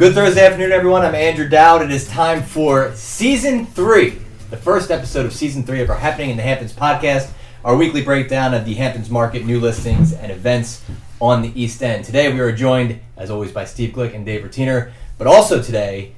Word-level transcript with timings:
Good 0.00 0.14
Thursday 0.14 0.46
afternoon, 0.46 0.72
everyone. 0.72 1.02
I'm 1.02 1.14
Andrew 1.14 1.46
Dowd. 1.46 1.82
It 1.82 1.90
is 1.90 2.08
time 2.08 2.42
for 2.42 2.90
season 2.94 3.66
three, 3.66 4.16
the 4.48 4.56
first 4.56 4.90
episode 4.90 5.26
of 5.26 5.34
season 5.34 5.62
three 5.62 5.82
of 5.82 5.90
our 5.90 5.98
Happening 5.98 6.30
in 6.30 6.38
the 6.38 6.42
Hamptons 6.42 6.72
podcast, 6.72 7.30
our 7.66 7.76
weekly 7.76 8.02
breakdown 8.02 8.54
of 8.54 8.64
the 8.64 8.72
Hamptons 8.72 9.10
market, 9.10 9.44
new 9.44 9.60
listings, 9.60 10.14
and 10.14 10.32
events 10.32 10.82
on 11.20 11.42
the 11.42 11.52
East 11.54 11.82
End. 11.82 12.06
Today, 12.06 12.32
we 12.32 12.40
are 12.40 12.50
joined, 12.50 12.98
as 13.18 13.30
always, 13.30 13.52
by 13.52 13.66
Steve 13.66 13.92
Glick 13.94 14.14
and 14.14 14.24
Dave 14.24 14.42
Rotiner, 14.42 14.90
but 15.18 15.26
also 15.26 15.62
today, 15.62 16.14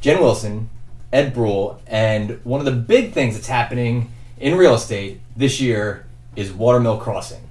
Jen 0.00 0.20
Wilson, 0.20 0.68
Ed 1.12 1.32
Bruehl, 1.32 1.78
and 1.86 2.44
one 2.44 2.58
of 2.58 2.66
the 2.66 2.72
big 2.72 3.12
things 3.12 3.36
that's 3.36 3.46
happening 3.46 4.10
in 4.40 4.56
real 4.56 4.74
estate 4.74 5.20
this 5.36 5.60
year 5.60 6.06
is 6.34 6.52
Watermill 6.52 6.98
Crossing, 6.98 7.48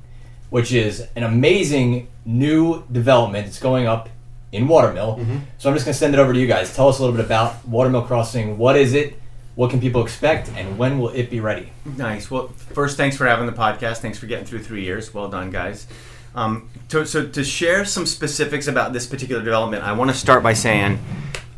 which 0.50 0.74
is 0.74 1.08
an 1.16 1.24
amazing 1.24 2.10
new 2.26 2.84
development. 2.92 3.48
It's 3.48 3.58
going 3.58 3.88
up 3.88 4.10
in 4.52 4.68
Watermill. 4.68 5.18
So 5.58 5.70
I'm 5.70 5.76
just 5.76 5.86
going 5.86 5.94
to 5.94 6.00
send 6.00 6.14
it 6.14 6.20
over 6.20 6.34
to 6.34 6.40
you 6.40 6.48
guys. 6.48 6.76
Tell 6.76 6.90
us 6.90 7.00
a 7.00 7.02
little 7.02 7.16
bit 7.16 7.26
about 7.26 7.66
Watermill 7.68 8.04
Crossing. 8.04 8.58
What 8.58 8.76
is 8.76 8.94
it? 8.94 9.16
What 9.56 9.70
can 9.70 9.80
people 9.82 10.04
expect? 10.04 10.50
And 10.56 10.78
when 10.78 11.00
will 11.00 11.10
it 11.10 11.30
be 11.30 11.40
ready? 11.40 11.72
Nice. 11.98 12.32
Well, 12.32 12.48
first, 12.50 12.98
thanks 12.98 13.18
for 13.18 13.26
having 13.28 13.46
the 13.46 13.52
podcast. 13.54 13.98
Thanks 13.98 14.18
for 14.18 14.26
getting 14.26 14.46
through 14.46 14.64
three 14.64 14.84
years. 14.84 15.14
Well 15.14 15.30
done, 15.30 15.52
guys. 15.52 15.88
Um, 16.34 16.70
to, 16.90 17.06
so, 17.06 17.28
to 17.28 17.44
share 17.44 17.84
some 17.84 18.06
specifics 18.06 18.68
about 18.68 18.94
this 18.94 19.06
particular 19.06 19.44
development, 19.44 19.84
I 19.84 19.92
want 19.92 20.10
to 20.12 20.16
start 20.16 20.42
by 20.44 20.54
saying 20.54 21.00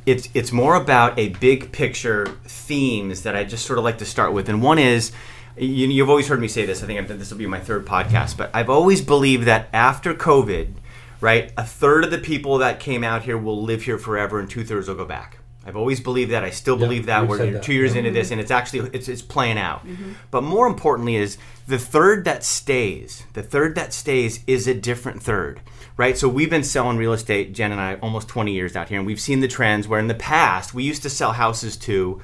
it's 0.05 0.27
it's 0.33 0.51
more 0.51 0.75
about 0.75 1.17
a 1.17 1.29
big 1.29 1.71
picture 1.71 2.25
themes 2.45 3.21
that 3.23 3.35
I 3.35 3.43
just 3.43 3.65
sort 3.65 3.77
of 3.77 3.85
like 3.85 3.99
to 3.99 4.05
start 4.05 4.33
with. 4.33 4.49
And 4.49 4.61
one 4.61 4.79
is, 4.79 5.11
you, 5.55 5.87
you've 5.87 6.09
always 6.09 6.27
heard 6.27 6.41
me 6.41 6.47
say 6.47 6.65
this. 6.65 6.83
I 6.83 6.87
think 6.87 6.99
I've, 6.99 7.07
this 7.19 7.29
will 7.29 7.37
be 7.37 7.45
my 7.45 7.59
third 7.59 7.85
podcast, 7.85 8.35
but 8.35 8.49
I've 8.53 8.69
always 8.69 9.01
believed 9.01 9.45
that 9.45 9.69
after 9.71 10.13
COVID, 10.15 10.73
right, 11.23 11.53
a 11.57 11.63
third 11.63 12.03
of 12.03 12.11
the 12.11 12.17
people 12.17 12.57
that 12.57 12.81
came 12.81 13.01
out 13.03 13.23
here 13.23 13.37
will 13.37 13.63
live 13.63 13.83
here 13.83 13.97
forever, 13.97 14.39
and 14.39 14.49
two 14.49 14.65
thirds 14.65 14.89
will 14.89 14.95
go 14.95 15.05
back. 15.05 15.37
I've 15.65 15.77
always 15.77 16.01
believed 16.01 16.31
that. 16.31 16.43
I 16.43 16.49
still 16.49 16.75
believe 16.75 17.05
that. 17.05 17.25
We're 17.25 17.37
said 17.37 17.45
you 17.45 17.51
know, 17.51 17.57
that. 17.59 17.63
two 17.63 17.73
years 17.73 17.93
Yeah. 17.93 17.99
into 17.99 18.11
this, 18.11 18.31
and 18.31 18.41
it's 18.41 18.51
actually 18.51 18.89
it's, 18.91 19.07
it's 19.07 19.21
playing 19.21 19.57
out. 19.57 19.87
But 20.29 20.43
more 20.43 20.67
importantly, 20.67 21.15
is 21.15 21.37
the 21.65 21.79
third 21.79 22.25
that 22.25 22.43
stays. 22.43 23.23
The 23.31 23.41
third 23.41 23.75
that 23.75 23.93
stays 23.93 24.41
is 24.45 24.67
a 24.67 24.73
different 24.73 25.23
third, 25.23 25.61
right? 25.95 26.17
So 26.17 26.27
we've 26.27 26.49
been 26.49 26.65
selling 26.65 26.97
real 26.97 27.13
estate, 27.13 27.53
Jen 27.53 27.71
and 27.71 27.79
I, 27.79 27.95
almost 27.95 28.27
20 28.27 28.51
years 28.51 28.75
out 28.75 28.89
here, 28.89 28.97
and 28.97 29.07
we've 29.07 29.21
seen 29.21 29.39
the 29.39 29.47
trends 29.47 29.87
where 29.87 30.01
in 30.01 30.07
the 30.07 30.13
past 30.15 30.73
we 30.73 30.83
used 30.83 31.03
to 31.03 31.09
sell 31.09 31.31
houses 31.31 31.77
to 31.77 32.21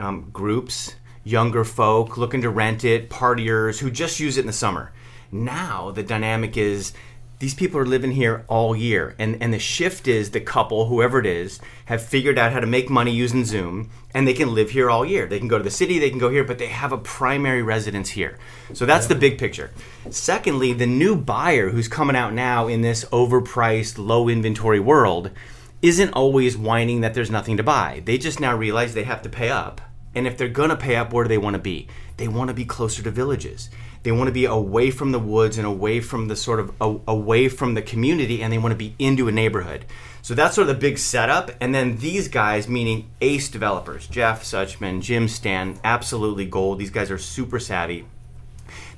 um, 0.00 0.28
groups, 0.32 0.96
younger 1.22 1.62
folk 1.62 2.16
looking 2.18 2.42
to 2.42 2.50
rent 2.50 2.84
it, 2.84 3.08
partiers 3.08 3.78
who 3.78 3.92
just 3.92 4.18
use 4.18 4.36
it 4.36 4.40
in 4.40 4.46
the 4.48 4.52
summer. 4.52 4.90
Now 5.30 5.92
the 5.92 6.02
dynamic 6.02 6.56
is 6.56 6.92
these 7.38 7.54
people 7.54 7.78
are 7.78 7.86
living 7.86 8.12
here 8.12 8.44
all 8.48 8.74
year, 8.74 9.14
and, 9.18 9.42
and 9.42 9.52
the 9.52 9.58
shift 9.58 10.08
is 10.08 10.30
the 10.30 10.40
couple, 10.40 10.86
whoever 10.86 11.18
it 11.18 11.26
is, 11.26 11.60
have 11.84 12.02
figured 12.02 12.38
out 12.38 12.52
how 12.52 12.60
to 12.60 12.66
make 12.66 12.88
money 12.88 13.12
using 13.12 13.44
Zoom, 13.44 13.90
and 14.14 14.26
they 14.26 14.32
can 14.32 14.54
live 14.54 14.70
here 14.70 14.88
all 14.88 15.04
year. 15.04 15.26
They 15.26 15.38
can 15.38 15.48
go 15.48 15.58
to 15.58 15.64
the 15.64 15.70
city, 15.70 15.98
they 15.98 16.08
can 16.08 16.18
go 16.18 16.30
here, 16.30 16.44
but 16.44 16.58
they 16.58 16.68
have 16.68 16.92
a 16.92 16.98
primary 16.98 17.62
residence 17.62 18.08
here. 18.08 18.38
So 18.72 18.86
that's 18.86 19.06
the 19.06 19.14
big 19.14 19.38
picture. 19.38 19.70
Secondly, 20.08 20.72
the 20.72 20.86
new 20.86 21.14
buyer 21.14 21.68
who's 21.68 21.88
coming 21.88 22.16
out 22.16 22.32
now 22.32 22.68
in 22.68 22.80
this 22.80 23.04
overpriced, 23.06 23.98
low 23.98 24.28
inventory 24.28 24.80
world 24.80 25.30
isn't 25.82 26.14
always 26.14 26.56
whining 26.56 27.02
that 27.02 27.12
there's 27.12 27.30
nothing 27.30 27.58
to 27.58 27.62
buy. 27.62 28.02
They 28.06 28.16
just 28.16 28.40
now 28.40 28.56
realize 28.56 28.94
they 28.94 29.04
have 29.04 29.22
to 29.22 29.28
pay 29.28 29.50
up. 29.50 29.82
And 30.14 30.26
if 30.26 30.38
they're 30.38 30.48
going 30.48 30.70
to 30.70 30.76
pay 30.76 30.96
up, 30.96 31.12
where 31.12 31.24
do 31.24 31.28
they 31.28 31.36
want 31.36 31.54
to 31.54 31.62
be? 31.62 31.88
They 32.16 32.28
want 32.28 32.48
to 32.48 32.54
be 32.54 32.64
closer 32.64 33.02
to 33.02 33.10
villages. 33.10 33.68
They 34.06 34.12
want 34.12 34.28
to 34.28 34.32
be 34.32 34.44
away 34.44 34.92
from 34.92 35.10
the 35.10 35.18
woods 35.18 35.58
and 35.58 35.66
away 35.66 36.00
from 36.00 36.28
the 36.28 36.36
sort 36.36 36.60
of 36.60 36.72
a, 36.80 36.96
away 37.08 37.48
from 37.48 37.74
the 37.74 37.82
community 37.82 38.40
and 38.40 38.52
they 38.52 38.58
want 38.58 38.70
to 38.70 38.78
be 38.78 38.94
into 39.00 39.26
a 39.26 39.32
neighborhood. 39.32 39.84
So 40.22 40.32
that's 40.32 40.54
sort 40.54 40.68
of 40.68 40.76
the 40.76 40.80
big 40.80 40.98
setup. 40.98 41.50
And 41.60 41.74
then 41.74 41.96
these 41.96 42.28
guys, 42.28 42.68
meaning 42.68 43.10
ace 43.20 43.48
developers, 43.48 44.06
Jeff 44.06 44.44
Suchman, 44.44 45.02
Jim 45.02 45.26
Stan, 45.26 45.80
absolutely 45.82 46.46
gold. 46.46 46.78
These 46.78 46.90
guys 46.90 47.10
are 47.10 47.18
super 47.18 47.58
savvy. 47.58 48.04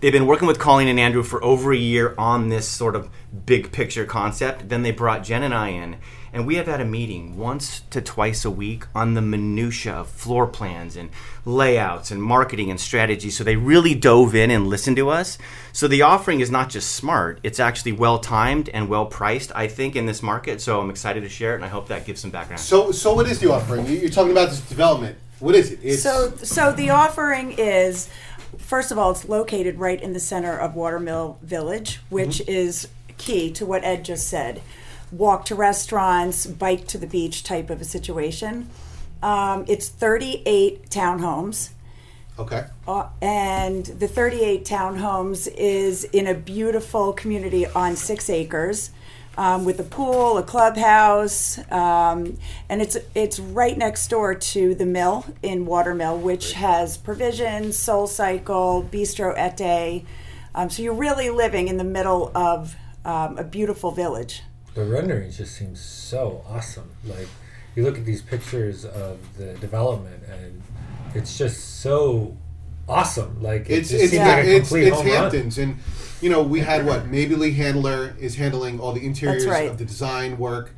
They've 0.01 0.13
been 0.13 0.27
working 0.27 0.47
with 0.49 0.59
Colleen 0.59 0.89
and 0.89 1.01
Andrew 1.01 1.23
for 1.23 1.43
over 1.43 1.73
a 1.73 1.77
year 1.77 2.15
on 2.17 2.49
this 2.49 2.69
sort 2.69 2.95
of 2.95 3.11
big 3.47 3.73
picture 3.73 4.05
concept. 4.05 4.69
Then 4.69 4.83
they 4.83 4.93
brought 4.93 5.25
Jen 5.25 5.43
and 5.43 5.53
I 5.55 5.69
in, 5.71 5.97
and 6.33 6.47
we 6.47 6.55
have 6.55 6.67
had 6.67 6.81
a 6.81 6.85
meeting 6.85 7.37
once 7.37 7.81
to 7.91 8.01
twice 8.01 8.45
a 8.45 8.51
week 8.51 8.85
on 8.95 9.15
the 9.15 9.21
minutia 9.23 9.93
of 9.95 10.09
floor 10.09 10.47
plans 10.47 10.97
and 10.97 11.11
layouts 11.45 12.11
and 12.11 12.23
marketing 12.23 12.71
and 12.71 12.79
strategy. 12.81 13.31
So 13.31 13.43
they 13.45 13.57
really 13.57 13.95
dove 13.95 14.35
in 14.35 14.51
and 14.51 14.69
listened 14.69 14.97
to 14.99 15.09
us. 15.11 15.37
So 15.73 15.89
the 15.89 16.03
offering 16.03 16.41
is 16.41 16.51
not 16.51 16.71
just 16.71 16.95
smart; 16.95 17.41
it's 17.43 17.59
actually 17.61 17.93
well 17.93 18.19
timed 18.19 18.69
and 18.69 18.89
well 18.89 19.07
priced. 19.07 19.51
I 19.55 19.67
think 19.67 19.97
in 19.97 20.07
this 20.07 20.23
market. 20.23 20.61
So 20.61 20.81
I'm 20.81 20.91
excited 20.91 21.23
to 21.23 21.29
share 21.29 21.53
it, 21.53 21.57
and 21.57 21.65
I 21.65 21.69
hope 21.69 21.89
that 21.89 22.05
gives 22.07 22.21
some 22.21 22.31
background. 22.31 22.61
So, 22.61 22.93
so 22.93 23.15
what 23.15 23.27
is 23.29 23.39
the 23.41 23.51
offering? 23.51 23.87
You- 23.87 23.99
You're 23.99 24.11
talking 24.11 24.33
about 24.33 24.51
this 24.51 24.61
development. 24.61 25.19
What 25.41 25.55
is 25.55 25.71
it? 25.71 25.79
It's, 25.85 26.03
So, 26.03 26.33
so 26.43 26.73
the 26.73 26.91
offering 26.91 27.53
is, 27.53 28.09
first 28.57 28.91
of 28.91 28.99
all, 28.99 29.11
it's 29.11 29.29
located 29.29 29.79
right 29.79 30.01
in 30.01 30.13
the 30.13 30.21
center 30.21 30.57
of 30.57 30.75
Watermill 30.75 31.39
Village, 31.43 32.01
which 32.09 32.41
is 32.49 32.89
key 33.19 33.51
to 33.53 33.67
what 33.67 33.85
Ed 33.85 34.05
just 34.05 34.29
said. 34.29 34.63
Walk 35.11 35.45
to 35.47 35.55
restaurants, 35.55 36.47
bike 36.47 36.87
to 36.89 36.99
the 36.99 37.07
beach 37.07 37.43
type 37.43 37.71
of 37.71 37.81
a 37.81 37.85
situation. 37.85 38.69
Um, 39.23 39.65
it's 39.69 39.89
38 39.89 40.89
townhomes. 40.91 41.71
okay. 42.39 42.67
Uh, 42.87 43.09
and 43.21 43.85
the 43.85 44.07
38 44.07 44.65
townhomes 44.65 45.53
is 45.57 46.05
in 46.05 46.27
a 46.27 46.35
beautiful 46.35 47.13
community 47.13 47.67
on 47.67 47.97
six 47.97 48.31
acres 48.31 48.91
um, 49.39 49.65
with 49.65 49.79
a 49.79 49.85
pool, 49.85 50.37
a 50.37 50.43
clubhouse, 50.43 51.59
um, 51.71 52.37
and 52.69 52.83
it's 52.83 52.97
it's 53.15 53.39
right 53.39 53.79
next 53.79 54.09
door 54.09 54.35
to 54.35 54.75
the 54.75 54.85
mill 54.85 55.25
in 55.45 55.65
Watermill, 55.65 56.19
which 56.19 56.55
has 56.55 56.99
Provision, 56.99 57.73
Soul 57.73 58.09
Cycle, 58.09 58.87
Bistro 58.91 59.33
Ete. 59.39 60.05
Um, 60.57 60.69
so 60.69 60.83
you're 60.83 60.93
really 60.93 61.31
living 61.31 61.69
in 61.69 61.77
the 61.77 61.85
middle 61.85 62.33
of 62.35 62.75
um, 63.05 63.39
a 63.39 63.45
beautiful 63.45 63.93
village. 63.93 64.43
The 64.75 64.85
rendering 64.85 65.31
just 65.31 65.55
seems 65.55 65.81
so 65.81 66.45
awesome. 66.49 66.91
Like 67.05 67.29
you 67.77 67.85
look 67.85 67.97
at 67.97 68.05
these 68.05 68.23
pictures 68.23 68.85
of 68.85 69.21
the 69.39 69.55
development, 69.55 70.25
and 70.29 70.61
it's 71.15 71.39
just 71.39 71.81
so 71.81 72.37
awesome. 72.89 73.43
Like 73.43 73.69
it 73.71 73.79
It's 73.79 73.91
just 73.91 74.03
it's 74.05 74.13
seems 74.13 74.25
like 74.27 74.45
it's, 74.45 74.69
complete 74.69 74.89
it's 74.89 74.97
home 74.97 75.07
run. 75.07 75.17
Hamptons, 75.17 75.59
and 75.59 75.79
you 76.21 76.31
know 76.31 76.43
we 76.43 76.61
had 76.61 76.85
what 76.87 77.07
Mabley 77.11 77.53
Handler 77.53 78.15
is 78.19 78.37
handling 78.37 78.81
all 78.81 78.93
the 78.93 79.05
interiors 79.05 79.47
right. 79.47 79.69
of 79.71 79.79
the 79.79 79.85
design 79.85 80.39
work 80.39 80.73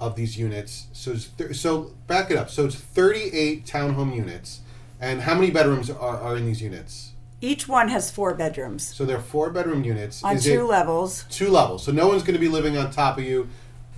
of 0.00 0.16
these 0.16 0.36
units. 0.38 0.88
So 0.92 1.12
it's 1.12 1.28
th- 1.28 1.54
so 1.54 1.92
back 2.06 2.30
it 2.30 2.36
up. 2.36 2.50
So 2.50 2.64
it's 2.66 2.74
38 2.76 3.64
townhome 3.66 4.14
units, 4.14 4.60
and 5.00 5.22
how 5.22 5.34
many 5.34 5.50
bedrooms 5.50 5.90
are, 5.90 6.18
are 6.20 6.36
in 6.36 6.46
these 6.46 6.60
units? 6.62 7.12
Each 7.40 7.68
one 7.68 7.88
has 7.88 8.10
four 8.10 8.32
bedrooms 8.34 8.94
So 8.94 9.04
they're 9.04 9.20
four 9.20 9.50
bedroom 9.50 9.84
units. 9.84 10.24
on 10.24 10.36
Is 10.36 10.44
two 10.44 10.62
it 10.62 10.64
levels. 10.64 11.24
two 11.28 11.48
levels? 11.50 11.84
So 11.84 11.92
no 11.92 12.08
one's 12.08 12.22
going 12.22 12.34
to 12.34 12.40
be 12.40 12.48
living 12.48 12.78
on 12.78 12.90
top 12.90 13.18
of 13.18 13.24
you. 13.24 13.48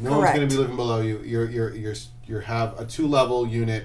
No 0.01 0.19
one's 0.19 0.35
going 0.35 0.49
to 0.49 0.53
be 0.53 0.61
living 0.61 0.75
below 0.77 1.01
you. 1.01 1.21
You're 1.21 1.49
you're 1.49 1.75
you're 1.75 1.95
you 2.27 2.39
have 2.41 2.79
a 2.81 2.85
two 2.85 3.07
level 3.07 3.47
unit, 3.47 3.85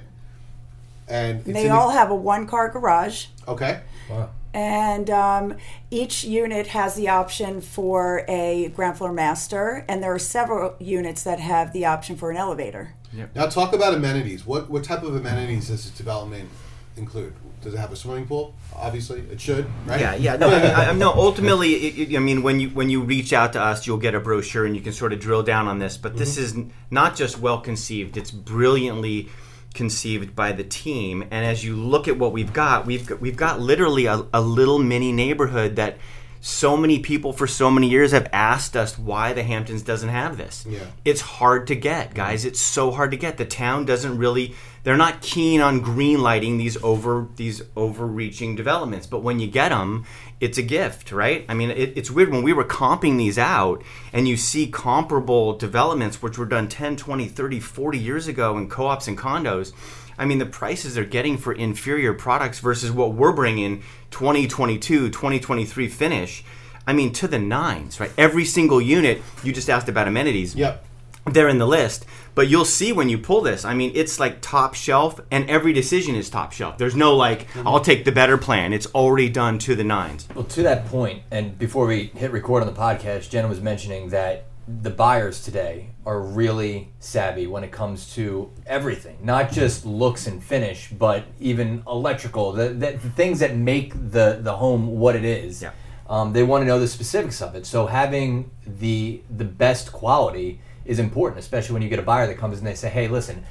and 1.12 1.40
it's 1.40 1.54
They 1.54 1.70
all 1.70 1.90
the, 1.90 1.94
have 1.94 2.10
a 2.10 2.16
one 2.16 2.48
car 2.48 2.70
garage. 2.70 3.28
okay. 3.48 3.82
Wow. 4.10 4.30
And 4.54 5.10
um, 5.10 5.56
each 5.90 6.26
unit 6.26 6.68
has 6.68 6.96
the 6.96 7.08
option 7.08 7.62
for 7.62 8.26
a 8.28 8.68
ground 8.76 8.98
floor 8.98 9.14
master, 9.14 9.86
and 9.88 10.04
there 10.04 10.14
are 10.14 10.20
several 10.20 10.76
units 10.80 11.24
that 11.24 11.40
have 11.40 11.72
the 11.72 11.86
option 11.86 12.18
for 12.18 12.32
an 12.32 12.38
elevator. 12.38 12.96
Now 13.34 13.46
talk 13.48 13.74
about 13.74 13.94
amenities. 13.94 14.46
What 14.46 14.70
what 14.70 14.84
type 14.84 15.04
of 15.04 15.16
amenities 15.16 15.68
does 15.68 15.86
this 15.86 15.98
development 15.98 16.50
include? 16.98 17.34
Does 17.62 17.74
it 17.74 17.78
have 17.78 17.92
a 17.92 17.96
swimming 17.96 18.26
pool? 18.26 18.56
Obviously, 18.76 19.20
it 19.20 19.40
should, 19.40 19.68
right? 19.86 20.00
Yeah, 20.00 20.16
yeah. 20.16 20.36
No, 20.36 20.50
I, 20.50 20.90
I, 20.90 20.94
no. 20.94 21.12
Ultimately, 21.12 21.74
it, 21.74 22.10
it, 22.12 22.16
I 22.16 22.20
mean, 22.20 22.42
when 22.42 22.60
you 22.60 22.70
when 22.70 22.90
you 22.90 23.02
reach 23.04 23.34
out 23.34 23.54
to 23.54 23.62
us, 23.62 23.86
you'll 23.86 23.98
get 23.98 24.16
a 24.16 24.20
brochure 24.20 24.66
and 24.66 24.76
you 24.76 24.82
can 24.82 24.94
sort 24.94 25.14
of 25.14 25.20
drill 25.20 25.44
down 25.44 25.68
on 25.68 25.80
this. 25.80 25.96
But 25.98 26.18
this 26.18 26.38
is 26.38 26.56
not 26.90 27.16
just 27.16 27.38
well 27.40 27.62
conceived; 27.62 28.18
it's 28.18 28.32
brilliantly 28.32 29.30
conceived 29.74 30.36
by 30.36 30.52
the 30.52 30.64
team. 30.64 31.24
And 31.24 31.46
as 31.46 31.64
you 31.64 31.76
look 31.76 32.08
at 32.08 32.18
what 32.18 32.34
we've 32.34 32.54
got, 32.54 32.86
we've 32.86 33.06
got, 33.06 33.22
we've 33.22 33.38
got 33.38 33.60
literally 33.60 34.06
a, 34.06 34.26
a 34.34 34.42
little 34.42 34.80
mini 34.80 35.12
neighborhood 35.12 35.76
that 35.78 35.98
so 36.42 36.76
many 36.76 37.00
people 37.00 37.32
for 37.32 37.48
so 37.48 37.72
many 37.72 37.88
years 37.88 38.12
have 38.12 38.28
asked 38.34 38.76
us 38.76 38.98
why 38.98 39.32
the 39.32 39.44
Hamptons 39.44 39.84
doesn't 39.84 40.10
have 40.10 40.38
this. 40.38 40.66
Yeah. 40.68 40.80
It's 41.06 41.22
hard 41.22 41.68
to 41.68 41.76
get, 41.76 42.14
guys. 42.14 42.46
It's 42.46 42.60
so 42.60 42.92
hard 42.92 43.12
to 43.12 43.18
get. 43.18 43.38
The 43.38 43.46
town 43.46 43.86
doesn't 43.86 44.18
really 44.18 44.56
they're 44.84 44.98
not 44.98 45.22
keen 45.22 45.62
on 45.62 45.82
green 45.82 46.22
lighting 46.22 46.58
these 46.58 46.82
over 46.84 47.28
these 47.36 47.62
overreaching 47.76 48.56
developments, 48.56 49.06
but 49.06 49.22
when 49.22 49.40
you 49.40 49.48
get 49.48 49.70
them, 49.70 50.06
it's 50.40 50.58
a 50.58 50.64
gift, 50.64 51.12
right? 51.12 51.46
I 51.48 51.54
mean, 51.54 51.70
it, 51.70 51.94
it's 51.96 52.10
weird 52.10 52.32
when 52.32 52.42
we 52.42 52.54
were 52.54 52.64
comping 52.64 53.18
these 53.18 53.38
out 53.38 53.84
and 54.12 54.28
you 54.28 54.38
see 54.38 54.68
comparable 54.68 55.56
developments 55.56 56.22
which 56.22 56.38
were 56.38 56.48
done 56.48 56.68
10, 56.68 56.98
20, 56.98 57.28
30, 57.28 57.60
40 57.60 57.98
years 58.00 58.28
ago 58.28 58.58
in 58.58 58.70
co-ops 58.70 59.08
and 59.08 59.18
condos. 59.18 59.72
I 60.18 60.26
mean, 60.26 60.40
the 60.40 60.46
prices 60.46 60.96
they're 60.96 61.06
getting 61.06 61.38
for 61.38 61.54
inferior 61.54 62.14
products 62.14 62.60
versus 62.60 62.92
what 62.92 63.14
we're 63.14 63.34
bringing 63.34 63.84
2022, 64.12 65.10
2023 65.10 65.88
finish. 65.88 66.44
I 66.86 66.94
mean, 66.94 67.14
to 67.14 67.28
the 67.28 67.40
nines, 67.40 68.00
right? 68.00 68.12
Every 68.18 68.46
single 68.46 68.82
unit, 68.82 69.22
you 69.44 69.54
just 69.54 69.70
asked 69.70 69.90
about 69.90 70.08
amenities. 70.08 70.56
Yep. 70.56 70.86
they're 71.26 71.50
in 71.50 71.60
the 71.60 71.68
list. 71.68 72.06
But 72.34 72.48
you'll 72.48 72.66
see 72.66 72.94
when 72.94 73.10
you 73.10 73.18
pull 73.18 73.42
this. 73.42 73.66
I 73.66 73.74
mean, 73.74 73.92
it's 73.94 74.20
like 74.20 74.42
top 74.42 74.74
shelf, 74.74 75.20
and 75.30 75.50
every 75.50 75.74
decision 75.74 76.16
is 76.16 76.30
top 76.30 76.54
shelf. 76.54 76.78
There's 76.78 76.96
no 76.96 77.16
like, 77.16 77.48
mm-hmm. 77.50 77.68
I'll 77.68 77.82
take 77.82 78.06
the 78.06 78.12
better 78.12 78.38
plan. 78.38 78.74
It's 78.74 78.88
already 78.88 79.30
done 79.30 79.60
to 79.60 79.76
the 79.76 79.84
nines. 79.84 80.28
Well, 80.34 80.46
to 80.46 80.64
that 80.64 80.88
point, 80.88 81.24
and 81.30 81.58
before 81.60 81.86
we 81.86 82.06
hit 82.06 82.32
record 82.32 82.64
on 82.64 82.74
the 82.74 82.80
podcast, 82.80 83.30
Jenna 83.30 83.48
was 83.48 83.62
mentioning 83.62 84.10
that 84.10 84.46
the 84.82 84.90
buyers 84.90 85.44
today 85.44 85.90
are 86.06 86.22
really 86.22 86.90
savvy 87.00 87.48
when 87.48 87.64
it 87.64 87.72
comes 87.72 88.14
to 88.16 88.52
everything, 88.66 89.18
not 89.22 89.52
just 89.52 89.86
looks 89.86 90.28
and 90.28 90.44
finish, 90.44 90.90
but 90.90 91.26
even 91.40 91.84
electrical, 91.88 92.52
the, 92.52 92.70
the, 92.70 92.92
the 92.92 93.10
things 93.10 93.40
that 93.40 93.56
make 93.56 93.94
the, 93.94 94.40
the 94.42 94.54
home 94.54 95.00
what 95.00 95.16
it 95.16 95.26
is. 95.26 95.62
Yeah. 95.62 95.72
Um, 96.10 96.34
they 96.34 96.44
want 96.44 96.62
to 96.64 96.66
know 96.66 96.80
the 96.80 96.88
specifics 96.88 97.42
of 97.42 97.56
it. 97.56 97.66
So 97.66 97.86
having 97.86 98.52
the 98.66 99.22
the 99.30 99.46
best 99.46 99.94
quality 99.94 100.60
is 100.84 101.00
important, 101.00 101.40
especially 101.40 101.74
when 101.74 101.82
you 101.82 101.90
get 101.90 102.00
a 102.00 102.04
buyer 102.04 102.28
that 102.28 102.38
comes 102.38 102.58
and 102.58 102.68
they 102.68 102.76
say, 102.76 102.90
"Hey, 102.90 103.08
listen, 103.08 103.46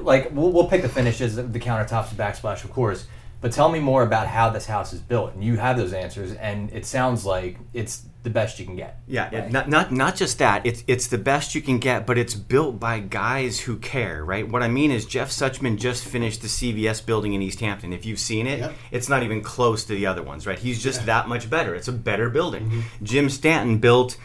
like 0.00 0.30
we'll, 0.30 0.52
we'll 0.52 0.68
pick 0.68 0.82
the 0.82 0.88
finishes, 0.88 1.36
the 1.36 1.42
countertops, 1.42 2.10
the 2.10 2.16
backsplash, 2.16 2.62
of 2.62 2.72
course." 2.72 3.06
But 3.44 3.52
tell 3.52 3.68
me 3.68 3.78
more 3.78 4.02
about 4.02 4.26
how 4.26 4.48
this 4.48 4.64
house 4.64 4.94
is 4.94 5.00
built, 5.00 5.34
and 5.34 5.44
you 5.44 5.58
have 5.58 5.76
those 5.76 5.92
answers, 5.92 6.32
and 6.32 6.70
it 6.72 6.86
sounds 6.86 7.26
like 7.26 7.58
it's 7.74 8.02
the 8.22 8.30
best 8.30 8.58
you 8.58 8.64
can 8.64 8.74
get. 8.74 9.00
Yeah, 9.06 9.28
it- 9.30 9.52
not, 9.52 9.68
not 9.68 9.92
not 9.92 10.16
just 10.16 10.38
that. 10.38 10.64
It's 10.64 10.82
it's 10.86 11.08
the 11.08 11.18
best 11.18 11.54
you 11.54 11.60
can 11.60 11.76
get, 11.78 12.06
but 12.06 12.16
it's 12.16 12.34
built 12.34 12.80
by 12.80 13.00
guys 13.00 13.60
who 13.60 13.76
care, 13.76 14.24
right? 14.24 14.48
What 14.48 14.62
I 14.62 14.68
mean 14.68 14.90
is 14.90 15.04
Jeff 15.04 15.28
Suchman 15.28 15.76
just 15.78 16.06
finished 16.06 16.40
the 16.40 16.48
CVS 16.48 17.04
building 17.04 17.34
in 17.34 17.42
East 17.42 17.60
Hampton. 17.60 17.92
If 17.92 18.06
you've 18.06 18.18
seen 18.18 18.46
it, 18.46 18.60
Yep. 18.60 18.72
it's 18.92 19.10
not 19.10 19.22
even 19.22 19.42
close 19.42 19.84
to 19.84 19.94
the 19.94 20.06
other 20.06 20.22
ones, 20.22 20.46
right? 20.46 20.58
He's 20.58 20.82
just 20.82 21.04
that 21.04 21.28
much 21.28 21.50
better. 21.50 21.74
It's 21.74 21.86
a 21.88 21.92
better 21.92 22.30
building. 22.30 22.84
Jim 23.02 23.28
Stanton 23.28 23.76
built 23.76 24.16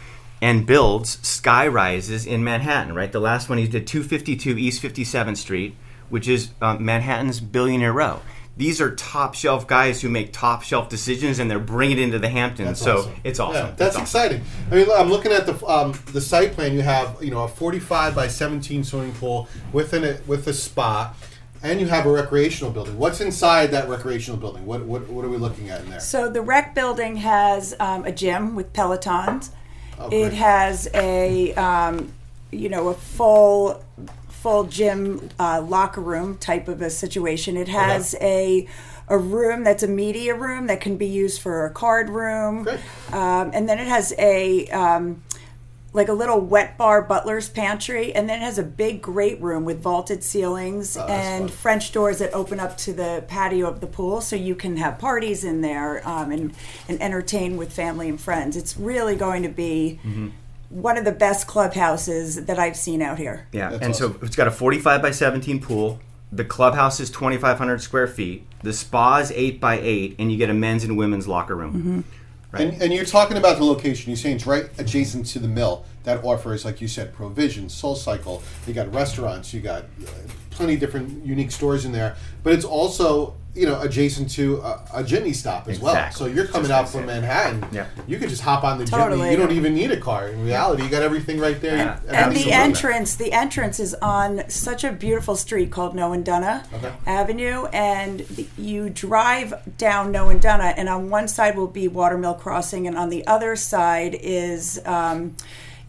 and 0.42 0.66
builds 0.66 1.20
sky 1.28 1.68
rises 1.68 2.26
in 2.26 2.42
Manhattan, 2.42 2.96
right? 2.96 3.12
The 3.12 3.20
last 3.20 3.50
one 3.50 3.58
he 3.58 3.68
did 3.68 3.86
252 3.86 4.58
East 4.58 4.82
57th 4.82 5.36
Street, 5.36 5.76
which 6.08 6.30
is 6.30 6.52
uh, 6.62 6.78
Manhattan's 6.78 7.42
billionaire 7.42 7.92
row. 7.92 8.22
These 8.58 8.82
are 8.82 8.94
top 8.96 9.36
shelf 9.36 9.68
guys 9.68 10.02
who 10.02 10.10
make 10.10 10.34
top 10.34 10.64
shelf 10.64 10.90
decisions, 10.90 11.40
and 11.40 11.50
they're 11.50 11.60
bringing 11.60 11.98
it 11.98 12.02
into 12.02 12.20
the 12.20 12.28
Hamptons. 12.28 12.68
That's 12.68 12.82
so 12.82 12.98
awesome. 13.00 13.14
it's 13.24 13.40
awesome. 13.40 13.68
Yeah, 13.68 13.74
that's 13.78 13.96
It's 13.96 13.96
awesome. 13.96 14.02
exciting. 14.02 14.44
I 14.70 14.76
mean, 14.76 14.88
look, 14.88 15.00
I'm 15.00 15.10
looking 15.10 15.32
at 15.32 15.46
the 15.46 15.66
um, 15.66 15.94
the 16.12 16.20
site 16.20 16.52
plan. 16.54 16.74
You 16.74 16.82
have 16.82 17.24
you 17.24 17.32
know 17.32 17.44
a 17.44 17.48
45 17.48 18.16
by 18.16 18.28
17 18.28 18.84
swimming 18.84 19.14
pool 19.14 19.48
within 19.72 20.04
it 20.04 20.28
with 20.28 20.46
a 20.48 20.54
spa, 20.54 21.14
and 21.64 21.80
you 21.80 21.88
have 21.88 22.06
a 22.06 22.12
recreational 22.12 22.74
building. 22.74 22.98
What's 22.98 23.22
inside 23.22 23.68
that 23.72 23.88
recreational 23.88 24.38
building? 24.38 24.66
What 24.66 24.84
what, 24.86 25.08
what 25.08 25.24
are 25.24 25.30
we 25.30 25.38
looking 25.38 25.70
at 25.70 25.80
in 25.82 25.90
there? 25.90 26.02
So 26.02 26.30
the 26.30 26.42
rec 26.42 26.76
building 26.76 27.16
has 27.18 27.76
um, 27.80 28.04
a 28.04 28.12
gym 28.12 28.56
with 28.56 28.74
pelotons. 28.74 29.52
Okay. 29.98 30.24
It 30.24 30.34
has 30.34 30.90
a 30.94 31.54
um, 31.54 32.12
you 32.52 32.68
know 32.68 32.90
a 32.90 32.94
full 32.94 33.82
full 34.42 34.64
gym 34.66 35.30
uh, 35.40 35.62
locker 35.62 36.02
room 36.02 36.38
type 36.38 36.68
of 36.68 36.82
a 36.82 36.90
situation. 36.90 37.58
It 37.58 37.68
has 37.68 38.16
a 38.22 38.68
a 39.12 39.18
room 39.18 39.64
that's 39.64 39.82
a 39.82 39.88
media 39.88 40.36
room 40.36 40.68
that 40.68 40.82
can 40.82 40.96
be 40.96 41.08
used 41.08 41.42
for 41.42 41.66
a 41.66 41.72
card 41.72 42.10
room, 42.10 42.68
um, 43.12 43.52
and 43.54 43.68
then 43.68 43.80
it 43.80 43.88
has 43.88 44.14
a 44.20 44.68
um, 44.68 45.24
like 45.92 46.08
a 46.08 46.14
little 46.14 46.40
wet 46.40 46.78
bar 46.78 47.02
butler's 47.02 47.50
pantry, 47.50 48.14
and 48.14 48.30
then 48.30 48.40
it 48.40 48.46
has 48.46 48.60
a 48.60 48.64
big 48.64 49.02
great 49.02 49.42
room 49.42 49.66
with 49.66 49.82
vaulted 49.82 50.24
ceilings 50.24 50.96
Oh, 50.96 51.08
and 51.08 51.50
fun. 51.50 51.58
French 51.58 51.92
doors 51.92 52.20
that 52.20 52.32
open 52.34 52.60
up 52.60 52.78
to 52.78 52.94
the 52.94 53.24
patio 53.28 53.68
of 53.68 53.82
the 53.82 53.88
pool, 53.88 54.22
so 54.22 54.36
you 54.36 54.54
can 54.54 54.78
have 54.78 55.00
parties 55.00 55.44
in 55.44 55.62
there 55.62 56.08
um, 56.08 56.32
and 56.32 56.54
and 56.88 57.02
entertain 57.02 57.58
with 57.58 57.74
family 57.74 58.08
and 58.08 58.22
friends. 58.22 58.56
It's 58.56 58.78
really 58.78 59.16
going 59.16 59.42
to 59.44 59.50
be 59.50 60.00
Mm-hmm. 60.06 60.30
One 60.70 60.98
of 60.98 61.06
the 61.06 61.12
best 61.12 61.48
clubhouses 61.48 62.46
that 62.46 62.60
I've 62.60 62.78
seen 62.78 63.02
out 63.02 63.18
here. 63.18 63.48
Yeah, 63.52 63.72
That's 63.72 63.84
and 63.84 63.96
so 63.96 64.16
it's 64.22 64.36
got 64.36 64.48
a 64.48 64.52
45 64.52 65.02
by 65.02 65.12
17 65.12 65.62
pool. 65.62 66.00
The 66.32 66.46
clubhouse 66.46 67.00
is 67.00 67.10
2,500 67.10 67.82
square 67.82 68.08
feet. 68.08 68.46
The 68.62 68.72
spa 68.72 69.18
is 69.18 69.32
8 69.32 69.60
by 69.60 69.80
8, 69.80 70.16
and 70.20 70.32
you 70.32 70.38
get 70.38 70.50
a 70.50 70.54
men's 70.54 70.84
and 70.84 70.96
women's 70.96 71.28
locker 71.28 71.56
room. 71.56 72.04
Right. 72.52 72.62
And, 72.62 72.82
and 72.82 72.94
you're 72.94 73.06
talking 73.06 73.38
about 73.38 73.58
the 73.58 73.64
location. 73.64 74.10
You're 74.10 74.18
saying 74.18 74.38
it's 74.38 74.46
right 74.48 74.70
adjacent 74.78 75.26
to 75.28 75.40
the 75.40 75.48
mill 75.48 75.86
that 76.04 76.24
offers, 76.24 76.66
like 76.66 76.82
you 76.82 76.88
said, 76.88 77.14
Provision, 77.14 77.70
Soul 77.70 77.96
Cycle. 77.96 78.44
You 78.66 78.74
got 78.74 78.92
restaurants. 78.94 79.54
You 79.54 79.62
got 79.62 79.84
uh, 79.84 80.12
plenty 80.50 80.74
of 80.76 80.80
different 80.80 81.26
unique 81.26 81.52
stores 81.52 81.86
in 81.86 81.92
there. 81.92 82.16
But 82.44 82.54
it's 82.54 82.66
also 82.66 83.36
you 83.60 83.66
know 83.66 83.80
adjacent 83.82 84.30
to 84.32 84.58
a, 84.58 84.82
a 84.96 85.04
jitney 85.04 85.34
stop 85.36 85.68
as 85.68 85.80
well. 85.80 86.12
So 86.12 86.26
you're 86.26 86.48
coming 86.48 86.70
Just 86.70 86.80
out 86.80 86.90
from. 86.90 87.06
Manhattan. 87.10 87.66
Yeah. 87.72 87.88
You 88.08 88.18
could 88.20 88.30
just 88.30 88.42
hop 88.42 88.64
on 88.64 88.78
the 88.78 88.86
Totally. 88.86 89.20
jitney. 89.22 89.32
You 89.32 89.38
don't 89.38 89.52
even 89.52 89.74
need 89.74 89.92
a 89.92 90.00
car. 90.00 90.28
In 90.30 90.44
reality, 90.46 90.84
you 90.84 90.90
got 90.90 91.02
everything 91.02 91.40
right 91.40 91.60
there. 91.60 91.78
Yeah. 91.78 92.00
at 92.08 92.26
And 92.26 92.32
the 92.36 92.36
a 92.36 92.38
little 92.40 92.44
bit. 92.46 92.54
entrance, 92.54 93.16
the 93.16 93.32
entrance 93.34 93.80
is 93.80 93.94
on 94.02 94.48
such 94.50 94.84
a 94.84 94.92
beautiful 94.92 95.36
street 95.36 95.72
called 95.72 95.96
Nowedonah 95.96 96.72
Okay. 96.74 96.94
Avenue, 97.08 97.66
and 97.74 98.20
the, 98.22 98.48
you 98.58 98.90
drive 98.90 99.54
down 99.78 100.14
Nowedonah, 100.14 100.74
and 100.78 100.88
on 100.88 101.10
one 101.10 101.28
side 101.28 101.58
will 101.58 101.68
be 101.68 101.88
Watermill 101.88 102.36
Crossing, 102.36 102.88
and 102.88 102.98
on 102.98 103.10
the 103.10 103.26
other 103.28 103.56
side 103.56 104.16
is 104.22 104.80
um, 104.86 105.36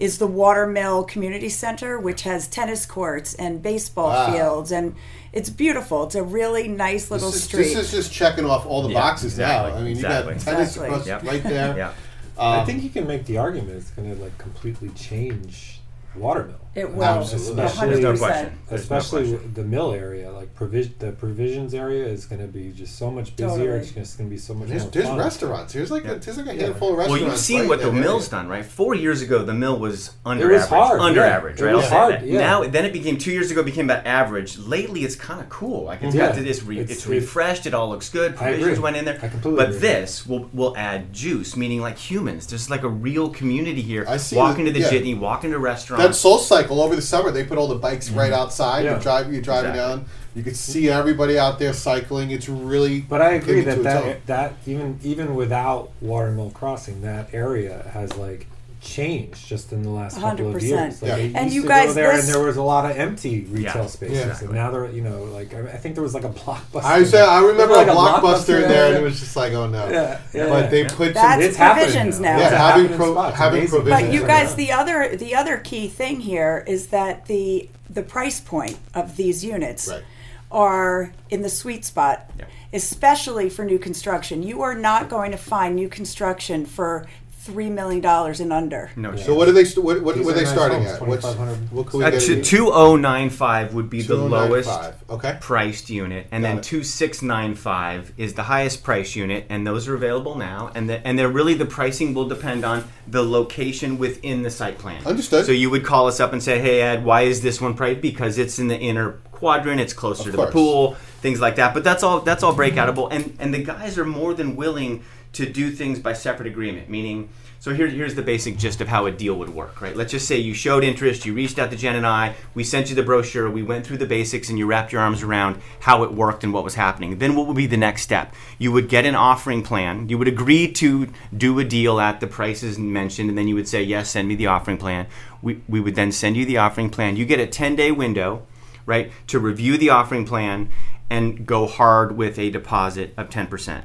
is 0.00 0.17
the 0.19 0.26
Watermill 0.26 1.05
Community 1.05 1.50
Center, 1.50 1.99
which 2.00 2.23
has 2.23 2.49
tennis 2.49 2.87
courts 2.87 3.35
and 3.35 3.62
baseball 3.62 4.08
Wow. 4.08 4.32
fields, 4.32 4.73
and 4.73 4.94
it's 5.32 5.50
beautiful. 5.50 6.05
It's 6.05 6.14
a 6.14 6.23
really 6.23 6.67
nice 6.69 7.11
little 7.11 7.29
This 7.31 7.37
is, 7.41 7.44
street. 7.44 7.62
this 7.75 7.76
is 7.76 7.91
just 7.91 8.12
checking 8.12 8.47
off 8.47 8.64
all 8.67 8.82
the 8.82 8.88
Yeah, 8.88 8.94
boxes 9.00 9.35
exactly, 9.35 9.70
now. 9.73 9.76
I 9.76 9.82
mean, 9.82 9.91
exactly. 9.93 10.32
you 10.32 10.38
got 10.38 10.44
tennis 10.44 10.69
Exactly. 10.70 10.88
across 10.88 11.06
Yep. 11.06 11.23
right 11.25 11.43
there. 11.43 11.76
Yeah. 11.76 11.93
I 12.38 12.61
Um, 12.61 12.67
think 12.67 12.82
you 12.82 12.88
can 12.88 13.06
make 13.06 13.26
the 13.26 13.37
argument 13.37 13.76
it's 13.76 13.91
going 13.91 14.17
to 14.17 14.23
like 14.23 14.37
completely 14.38 14.88
change 14.91 15.81
watermill. 16.17 16.59
It 16.75 16.88
will, 16.94 17.02
Absolutely. 17.02 17.55
There's 17.56 18.00
no 18.00 18.12
100%. 18.14 18.19
question. 18.19 18.58
There's 18.69 18.88
no 18.90 18.96
Especially 18.96 19.31
question. 19.32 19.55
the 19.55 19.64
mill 19.64 19.93
area, 19.93 20.31
like 20.31 20.55
provision, 20.55 20.94
the 21.00 21.11
provisions 21.12 21.75
area 21.75 22.05
is 22.06 22.26
going 22.26 22.40
to 22.40 22.46
be 22.46 22.70
just 22.70 22.96
so 22.96 23.11
much 23.11 23.34
busier. 23.34 23.56
Totally. 23.58 23.78
It's 23.78 23.90
just 23.93 24.19
going 24.19 24.31
to 24.31 24.34
be 24.34 24.38
so 24.40 24.55
much 24.55 24.69
There's, 24.69 24.82
more 24.82 24.90
there's 24.93 25.06
fun. 25.06 25.19
restaurants. 25.19 25.72
There's 25.72 25.90
like 25.90 26.05
a, 26.05 26.14
there's 26.17 26.37
like 26.37 26.46
a 26.46 26.55
Yeah. 26.55 26.62
handful 26.67 26.93
of 26.93 26.99
restaurants. 26.99 27.22
Well, 27.22 27.31
you've 27.32 27.40
seen 27.40 27.61
right 27.61 27.69
what 27.70 27.81
the 27.81 27.87
that 27.90 27.93
mill's 28.00 28.32
area. 28.32 28.43
done, 28.44 28.49
right? 28.49 28.64
Four 28.64 28.94
years 28.94 29.20
ago, 29.20 29.43
the 29.44 29.52
mill 29.52 29.78
was 29.81 30.12
under 30.25 30.46
was 30.49 30.62
average. 30.62 30.69
hard, 30.78 31.00
under 31.00 31.20
yeah. 31.20 31.26
average, 31.26 31.61
It 31.61 31.64
was 31.75 31.84
I'll 31.84 31.90
say 31.90 31.96
hard, 31.96 32.14
that. 32.14 32.26
yeah. 32.26 32.38
Now, 32.38 32.64
then 32.64 32.84
it 32.84 32.93
became 32.93 33.19
two 33.19 33.32
years 33.32 33.50
ago 33.50 33.64
became 33.64 33.90
about 33.90 34.06
average. 34.06 34.56
Lately, 34.56 35.02
it's 35.05 35.17
kind 35.17 35.40
of 35.40 35.49
cool. 35.49 35.84
Like 35.87 36.02
it's 36.05 36.14
got 36.14 36.37
to 36.37 36.43
this, 36.43 36.62
re, 36.62 36.78
it's, 36.78 36.93
It's- 36.93 37.06
refreshed. 37.08 37.67
It 37.67 37.75
all 37.75 37.88
looks 37.88 38.08
good. 38.08 38.32
I 38.37 38.50
agree. 38.50 38.50
Provisions 38.58 38.78
went 38.81 38.96
in 38.96 39.05
there. 39.06 39.17
I 39.20 39.26
completely 39.28 39.56
But 39.56 39.69
agree. 39.70 39.81
this 39.81 40.25
will 40.25 40.49
will 40.52 40.76
add 40.76 41.12
juice, 41.12 41.56
meaning 41.56 41.81
like 41.81 41.99
humans. 41.99 42.46
There's 42.46 42.70
like 42.70 42.84
a 42.84 42.89
real 42.89 43.29
community 43.31 43.82
here. 43.82 44.05
I 44.06 44.19
see 44.19 44.36
Walking 44.36 44.67
the- 44.67 44.72
to 44.72 44.79
the 44.79 44.84
jitney, 44.89 45.19
walking 45.19 45.50
to 45.50 45.58
restaurants. 45.58 46.06
That 46.06 46.15
Soul 46.15 46.39
Cycle 46.60 46.81
over 46.81 46.96
the 46.96 47.02
summer, 47.02 47.31
they 47.31 47.44
put 47.44 47.58
all 47.58 47.69
the 47.69 47.74
bikes 47.74 48.08
mm-hmm. 48.08 48.19
right 48.19 48.32
outside. 48.32 48.84
Yeah. 48.84 48.96
You 48.96 49.02
drive, 49.02 49.32
you're 49.32 49.43
driving 49.43 49.70
Exactly. 49.70 49.96
down. 49.96 50.06
You 50.34 50.43
can 50.43 50.55
see 50.55 50.88
everybody 50.88 51.38
out 51.38 51.58
there 51.58 51.72
cycling. 51.72 52.31
It's 52.31 52.48
really. 52.48 53.00
But 53.00 53.20
I 53.20 53.32
agree 53.32 53.64
getting 53.64 53.82
that 53.82 54.00
to 54.00 54.06
that, 54.06 54.26
that 54.26 54.55
even 54.67 55.00
even 55.02 55.34
without 55.34 55.90
Watermill 56.00 56.50
Crossing, 56.50 57.02
that 57.02 57.34
area 57.34 57.90
has 57.93 58.17
like 58.17 58.46
changed 58.81 59.46
just 59.46 59.72
in 59.72 59.82
the 59.82 59.91
last 59.91 60.19
couple 60.19 60.55
of 60.56 60.63
years. 60.63 61.03
Like, 61.03 61.08
Yeah. 61.10 61.15
I 61.17 61.32
And 61.43 61.53
you 61.53 61.63
to 61.63 61.69
guys, 61.69 61.89
go 61.89 61.93
there 61.94 62.13
this- 62.17 62.27
and 62.27 62.34
there 62.34 62.43
was 62.43 62.56
a 62.56 62.63
lot 62.63 62.91
of 62.91 62.96
empty 62.96 63.41
retail 63.51 63.82
Yeah. 63.82 63.87
spaces, 63.87 64.17
Yeah. 64.19 64.39
and 64.41 64.51
now 64.53 64.70
there, 64.70 64.84
are, 64.84 64.91
you 64.91 65.03
know, 65.03 65.25
like 65.25 65.53
I 65.55 65.60
I 65.72 65.77
think 65.77 65.94
there 65.96 66.03
was 66.03 66.15
like 66.15 66.25
a 66.25 66.31
blockbuster. 66.31 66.84
I 66.84 67.05
say 67.05 67.20
I 67.20 67.41
remember 67.41 67.75
Like 67.75 67.89
a 67.89 67.93
a 67.93 67.94
blockbuster 67.94 68.20
Blockbuster, 68.20 68.69
there, 68.69 68.87
and 68.89 68.96
it 68.96 69.03
was 69.03 69.20
just 69.20 69.37
like, 69.37 69.53
oh 69.53 69.67
no. 69.69 69.89
Yeah, 69.91 70.19
yeah, 70.32 70.49
but 70.49 70.65
yeah. 70.65 70.67
they 70.70 70.82
Yeah. 70.82 70.89
put 70.94 71.15
That's 71.15 71.32
some. 71.34 71.43
It's 71.43 71.56
happening 71.56 71.84
provisions 71.87 72.20
now. 72.20 72.39
Yeah, 72.39 72.46
It's 72.49 72.56
having 72.56 72.96
pro- 72.96 73.13
spots. 73.13 73.37
having 73.37 73.58
Amazing. 73.60 73.79
provisions 73.82 74.03
But 74.03 74.13
you 74.15 74.27
guys, 74.27 74.55
the 74.55 74.72
other 74.72 75.17
the 75.17 75.34
other 75.34 75.56
key 75.58 75.89
thing 75.89 76.20
here 76.20 76.65
is 76.67 76.87
that 76.89 77.27
the 77.27 77.69
the 77.89 78.03
price 78.03 78.41
point 78.41 78.79
of 78.94 79.17
these 79.17 79.44
units 79.44 79.89
Right. 79.89 80.03
are 80.51 81.13
in 81.29 81.43
the 81.43 81.49
sweet 81.51 81.84
spot, 81.84 82.31
Yeah. 82.39 82.44
especially 82.72 83.49
for 83.51 83.65
new 83.65 83.79
construction. 83.79 84.43
You 84.43 84.63
are 84.63 84.75
not 84.75 85.08
going 85.10 85.32
to 85.32 85.37
find 85.37 85.75
new 85.77 85.89
construction 85.89 86.65
for 86.67 87.06
three 87.43 87.70
million 87.70 88.03
dollars 88.03 88.39
and 88.41 88.53
under. 88.53 88.91
no 88.97 89.17
So 89.17 89.35
what 89.35 89.49
are 89.49 89.53
they? 89.53 89.65
St- 89.65 89.82
what 89.85 90.03
what 90.03 90.15
These 90.15 90.27
were 90.27 90.32
are 90.32 90.35
they 90.35 90.43
nice 90.44 90.53
starting 90.53 90.79
homes, 90.85 90.91
at? 91.01 91.06
What's 91.09 91.23
2500. 91.23 91.73
what 91.73 91.87
can 91.87 91.99
we 92.01 92.05
Uh, 92.05 92.11
get? 92.11 92.20
two- 92.20 92.43
2095 92.43 93.73
would 93.75 93.89
be 93.89 94.03
the 94.03 94.15
2095. 94.15 94.51
lowest 94.51 94.94
Okay. 95.09 95.37
priced 95.41 95.89
unit, 95.89 96.27
and 96.32 96.43
Got 96.43 96.49
then 96.49 96.59
it. 96.59 96.63
2695 96.65 98.13
is 98.19 98.35
the 98.35 98.43
highest 98.44 98.82
price 98.85 99.17
unit, 99.17 99.47
and 99.49 99.67
those 99.67 99.89
are 99.89 99.94
available 99.94 100.37
now. 100.37 100.70
And 100.75 100.89
the, 100.89 101.06
and 101.06 101.19
they're 101.19 101.29
really 101.29 101.55
the 101.55 101.65
pricing 101.67 102.13
will 102.15 102.29
depend 102.29 102.65
on 102.65 102.85
the 103.09 103.23
location 103.23 103.99
within 103.99 104.43
the 104.43 104.51
site 104.51 104.79
plan. 104.79 105.01
Understood. 105.06 105.47
So 105.47 105.53
you 105.53 105.70
would 105.70 105.85
call 105.85 106.06
us 106.09 106.20
up 106.20 106.32
and 106.35 106.43
say, 106.43 106.59
"Hey 106.59 106.82
Ed, 106.82 107.05
why 107.05 107.23
is 107.23 107.41
this 107.41 107.61
one 107.61 107.75
priced? 107.75 108.01
Because 108.03 108.37
it's 108.39 108.59
in 108.59 108.69
the 108.69 108.79
inner 108.79 109.15
quadrant. 109.32 109.81
It's 109.81 109.94
closer 109.94 110.29
Of 110.29 110.35
to 110.37 110.41
the 110.43 110.47
pool, 110.49 110.97
things 111.23 111.41
like 111.41 111.56
that. 111.56 111.73
But 111.73 111.85
that's 111.85 112.03
all 112.03 112.20
that's 112.20 112.43
all 112.43 112.53
breakoutable, 112.55 113.09
and 113.11 113.35
and 113.41 113.55
the 113.55 113.63
guys 113.63 113.97
are 113.99 114.05
more 114.05 114.35
than 114.35 114.56
willing 114.56 115.03
to 115.32 115.49
do 115.49 115.70
things 115.70 115.99
by 115.99 116.13
separate 116.13 116.49
agreement. 116.49 116.89
Meaning, 116.89 117.29
so 117.60 117.75
here, 117.75 117.89
here's 117.89 118.15
the 118.15 118.22
basic 118.22 118.56
gist 118.56 118.81
of 118.81 118.89
how 118.89 119.05
a 119.05 119.10
deal 119.13 119.34
would 119.34 119.51
work, 119.51 119.82
right? 119.82 119.94
Let's 119.94 120.13
just 120.13 120.27
say 120.27 120.39
you 120.39 120.55
showed 120.55 120.82
interest, 120.82 121.27
you 121.27 121.34
reached 121.34 121.58
out 121.58 121.70
to 121.70 121.77
Jen 121.77 121.94
and 121.94 122.06
I, 122.06 122.34
we 122.55 122.65
sent 122.65 122.89
you 122.89 122.96
the 122.96 123.03
brochure, 123.03 123.51
we 123.51 123.63
went 123.63 123.87
through 123.87 123.99
the 123.99 124.06
basics, 124.06 124.49
and 124.49 124.58
you 124.58 124.67
wrapped 124.67 124.93
your 124.93 125.03
arms 125.03 125.22
around 125.22 125.60
how 125.81 126.03
it 126.03 126.13
worked 126.13 126.43
and 126.43 126.55
what 126.55 126.65
was 126.65 126.75
happening. 126.75 127.19
Then 127.19 127.37
what 127.37 127.46
would 127.46 127.56
be 127.56 127.67
the 127.67 127.77
next 127.77 128.01
step? 128.01 128.34
You 128.58 128.72
would 128.72 128.89
get 128.89 129.05
an 129.05 129.15
offering 129.15 129.63
plan. 129.63 130.08
You 130.08 130.17
would 130.17 130.27
agree 130.27 130.72
to 130.72 131.08
do 131.37 131.58
a 131.58 131.65
deal 131.65 132.01
at 132.01 132.20
the 132.20 132.27
prices 132.27 132.79
mentioned, 132.79 133.29
and 133.29 133.37
then 133.37 133.46
you 133.46 133.55
would 133.55 133.69
say, 133.69 133.82
yes, 133.82 134.10
send 134.10 134.27
me 134.27 134.37
the 134.37 134.46
offering 134.46 134.79
plan. 134.79 135.06
We, 135.43 135.60
we 135.69 135.81
would 135.81 135.96
then 135.96 136.13
send 136.13 136.39
you 136.39 136.46
the 136.46 136.56
offering 136.56 136.89
plan. 136.89 137.17
You 137.17 137.27
get 137.27 137.41
a 137.41 137.46
10 137.46 137.77
day 137.77 137.93
window, 137.93 138.46
right, 138.87 139.13
to 139.27 139.39
review 139.39 139.77
the 139.77 139.91
offering 139.91 140.25
plan 140.25 140.70
and 141.10 141.46
go 141.46 141.67
hard 141.67 142.17
with 142.17 142.39
a 142.39 142.49
deposit 142.49 143.13
of 143.19 143.29
10%. 143.29 143.82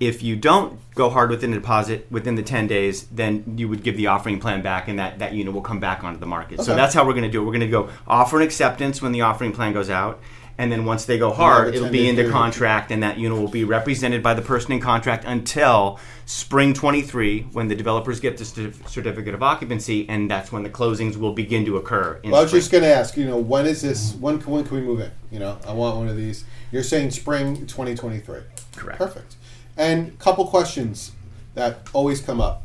If 0.00 0.22
you 0.22 0.36
don't 0.36 0.78
go 0.94 1.08
hard 1.08 1.30
within 1.30 1.50
the 1.50 1.56
deposit 1.56 2.06
within 2.10 2.34
the 2.34 2.42
10 2.42 2.66
days, 2.66 3.04
then 3.06 3.54
you 3.56 3.68
would 3.68 3.82
give 3.82 3.96
the 3.96 4.08
offering 4.08 4.40
plan 4.40 4.60
back 4.62 4.88
and 4.88 4.98
that, 4.98 5.20
that 5.20 5.34
unit 5.34 5.54
will 5.54 5.62
come 5.62 5.80
back 5.80 6.02
onto 6.04 6.18
the 6.18 6.26
market. 6.26 6.62
So 6.62 6.74
that's 6.74 6.94
how 6.94 7.06
we're 7.06 7.12
going 7.12 7.24
to 7.24 7.30
do 7.30 7.42
it. 7.42 7.44
We're 7.44 7.52
going 7.52 7.60
to 7.60 7.68
go 7.68 7.90
offer 8.06 8.38
an 8.38 8.42
acceptance 8.42 9.00
when 9.00 9.12
the 9.12 9.22
offering 9.22 9.52
plan 9.52 9.72
goes 9.72 9.90
out. 9.90 10.20
And 10.56 10.70
then 10.70 10.84
once 10.84 11.04
they 11.04 11.18
go 11.18 11.32
hard, 11.32 11.74
it'll 11.74 11.90
be 11.90 12.08
into 12.08 12.30
contract 12.30 12.92
and 12.92 13.02
that 13.02 13.18
unit 13.18 13.38
will 13.38 13.48
be 13.48 13.64
represented 13.64 14.22
by 14.22 14.34
the 14.34 14.42
person 14.42 14.70
in 14.70 14.80
contract 14.80 15.24
until 15.24 15.98
spring 16.26 16.74
23 16.74 17.48
when 17.52 17.66
the 17.66 17.74
developers 17.74 18.20
get 18.20 18.36
the 18.36 18.44
certificate 18.44 19.34
of 19.34 19.42
occupancy 19.42 20.08
and 20.08 20.30
that's 20.30 20.52
when 20.52 20.62
the 20.62 20.70
closings 20.70 21.16
will 21.16 21.32
begin 21.32 21.64
to 21.64 21.76
occur. 21.76 22.20
Well, 22.22 22.36
I 22.36 22.42
was 22.42 22.50
spring. 22.50 22.60
just 22.60 22.70
going 22.70 22.84
to 22.84 22.94
ask, 22.94 23.16
you 23.16 23.24
know, 23.24 23.36
when 23.36 23.66
is 23.66 23.82
this? 23.82 24.14
When 24.14 24.40
can, 24.40 24.52
when 24.52 24.64
can 24.64 24.76
we 24.76 24.82
move 24.82 25.00
in? 25.00 25.10
You 25.32 25.40
know, 25.40 25.58
I 25.66 25.72
want 25.72 25.96
one 25.96 26.08
of 26.08 26.16
these. 26.16 26.44
You're 26.70 26.84
saying 26.84 27.10
spring 27.10 27.66
2023. 27.66 28.42
Correct. 28.76 28.98
Perfect. 28.98 29.36
And 29.76 30.18
couple 30.18 30.46
questions 30.46 31.12
that 31.54 31.78
always 31.92 32.20
come 32.20 32.40
up. 32.40 32.62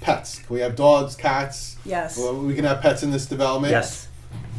Pets. 0.00 0.40
Can 0.40 0.54
we 0.54 0.60
have 0.60 0.76
dogs, 0.76 1.16
cats? 1.16 1.76
Yes. 1.84 2.16
Well, 2.18 2.36
we 2.38 2.54
can 2.54 2.64
have 2.64 2.80
pets 2.80 3.02
in 3.02 3.10
this 3.10 3.26
development. 3.26 3.72
Yes. 3.72 4.06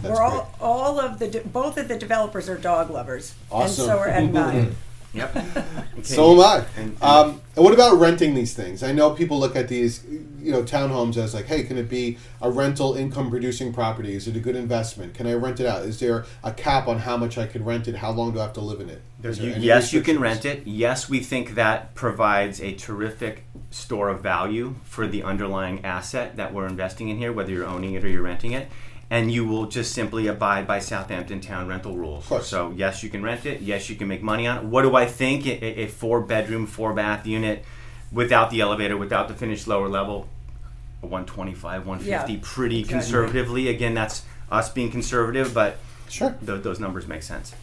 That's 0.01 0.17
We're 0.19 0.29
great. 0.29 0.39
all, 0.39 0.55
all 0.59 0.99
of 0.99 1.19
the, 1.19 1.27
de- 1.27 1.41
both 1.43 1.77
of 1.77 1.87
the 1.87 1.97
developers 1.97 2.49
are 2.49 2.57
dog 2.57 2.89
lovers. 2.89 3.33
Awesome. 3.51 3.65
And 3.65 3.89
so 3.91 3.97
are 3.99 4.07
Ed 4.07 4.23
and 4.23 4.37
I. 4.37 4.67
Yep. 5.11 5.35
Okay. 5.37 5.63
So 6.03 6.33
am 6.33 6.39
I. 6.39 6.65
And- 6.79 7.01
Um, 7.01 7.41
and 7.55 7.65
what 7.65 7.73
about 7.73 7.99
renting 7.99 8.35
these 8.35 8.53
things? 8.53 8.83
I 8.83 8.91
know 8.91 9.09
people 9.09 9.39
look 9.39 9.55
at 9.55 9.67
these, 9.67 10.03
you 10.07 10.51
know, 10.51 10.61
townhomes 10.61 11.17
as 11.17 11.33
like, 11.33 11.45
hey, 11.47 11.63
can 11.63 11.77
it 11.79 11.89
be 11.89 12.17
a 12.43 12.49
rental 12.51 12.93
income 12.93 13.29
producing 13.31 13.73
property? 13.73 14.13
Is 14.15 14.27
it 14.27 14.35
a 14.35 14.39
good 14.39 14.55
investment? 14.55 15.15
Can 15.15 15.25
I 15.25 15.33
rent 15.33 15.59
it 15.59 15.65
out? 15.65 15.81
Is 15.81 15.99
there 15.99 16.25
a 16.43 16.51
cap 16.53 16.87
on 16.87 16.99
how 16.99 17.17
much 17.17 17.37
I 17.39 17.47
can 17.47 17.65
rent 17.65 17.87
it? 17.87 17.95
How 17.95 18.11
long 18.11 18.33
do 18.33 18.39
I 18.39 18.43
have 18.43 18.53
to 18.53 18.61
live 18.61 18.81
in 18.81 18.89
it? 18.89 19.01
Is 19.23 19.37
there 19.37 19.49
You- 19.49 19.55
yes, 19.61 19.91
you 19.91 20.01
can 20.01 20.19
rent 20.19 20.45
it. 20.45 20.63
Yes, 20.65 21.09
we 21.09 21.19
think 21.19 21.55
that 21.55 21.93
provides 21.93 22.61
a 22.61 22.73
terrific 22.73 23.43
store 23.69 24.09
of 24.09 24.21
value 24.21 24.75
for 24.85 25.07
the 25.07 25.23
underlying 25.23 25.83
asset 25.83 26.37
that 26.37 26.53
we're 26.53 26.67
investing 26.67 27.09
in 27.09 27.17
here, 27.17 27.33
whether 27.33 27.51
you're 27.51 27.65
owning 27.65 27.93
it 27.95 28.03
or 28.03 28.07
you're 28.07 28.21
renting 28.23 28.53
it. 28.53 28.69
And 29.11 29.31
you 29.31 29.45
will 29.45 29.65
just 29.65 29.91
simply 29.93 30.27
abide 30.27 30.67
by 30.67 30.79
Southampton 30.79 31.41
town 31.41 31.67
rental 31.67 31.97
rules. 31.97 32.27
course. 32.27 32.47
So, 32.47 32.71
yes, 32.75 33.03
you 33.03 33.09
can 33.09 33.23
rent 33.23 33.45
it. 33.45 33.59
Yes, 33.61 33.89
you 33.89 33.95
can 33.95 34.07
make 34.07 34.21
money 34.21 34.45
on 34.47 34.57
it. 34.59 34.63
What 34.65 34.83
do 34.83 34.95
I 34.95 35.05
think? 35.07 35.45
A, 35.47 35.63
a- 35.65 35.83
a 35.83 35.87
four 35.87 36.21
bedroom, 36.21 36.65
four 36.67 36.93
bath 36.93 37.25
unit 37.25 37.65
without 38.11 38.51
the 38.51 38.61
elevator, 38.61 38.95
without 38.95 39.27
the 39.27 39.33
finished 39.33 39.67
lower 39.67 39.87
level, 39.89 40.27
125, 41.01 41.85
150, 41.87 42.33
Yeah, 42.33 42.39
pretty 42.41 42.79
exactly. 42.79 42.99
conservatively. 42.99 43.67
Again, 43.67 43.93
that's 43.95 44.23
us 44.51 44.69
being 44.69 44.91
conservative, 44.91 45.53
but 45.53 45.77
Sure. 46.07 46.35
th- 46.45 46.61
those 46.61 46.79
numbers 46.79 47.07
make 47.07 47.23
sense. 47.23 47.53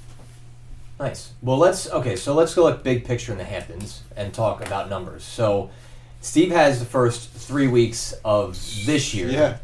Nice. 0.99 1.33
Well, 1.43 1.59
let's 1.59 1.91
okay. 1.91 2.17
So 2.17 2.35
let's 2.35 2.55
go 2.55 2.65
like 2.65 2.83
big 2.83 3.05
picture 3.05 3.33
in 3.33 3.39
the 3.39 3.45
Hamptons 3.45 4.03
and 4.17 4.33
talk 4.33 4.65
about 4.67 4.89
numbers. 4.89 5.25
So, 5.25 5.71
Steve 6.23 6.51
has 6.53 6.79
the 6.81 6.87
first 6.87 7.31
three 7.31 7.69
weeks 7.69 8.15
of 8.25 8.55
this 8.87 9.13
year. 9.15 9.29
Yeah. 9.29 9.59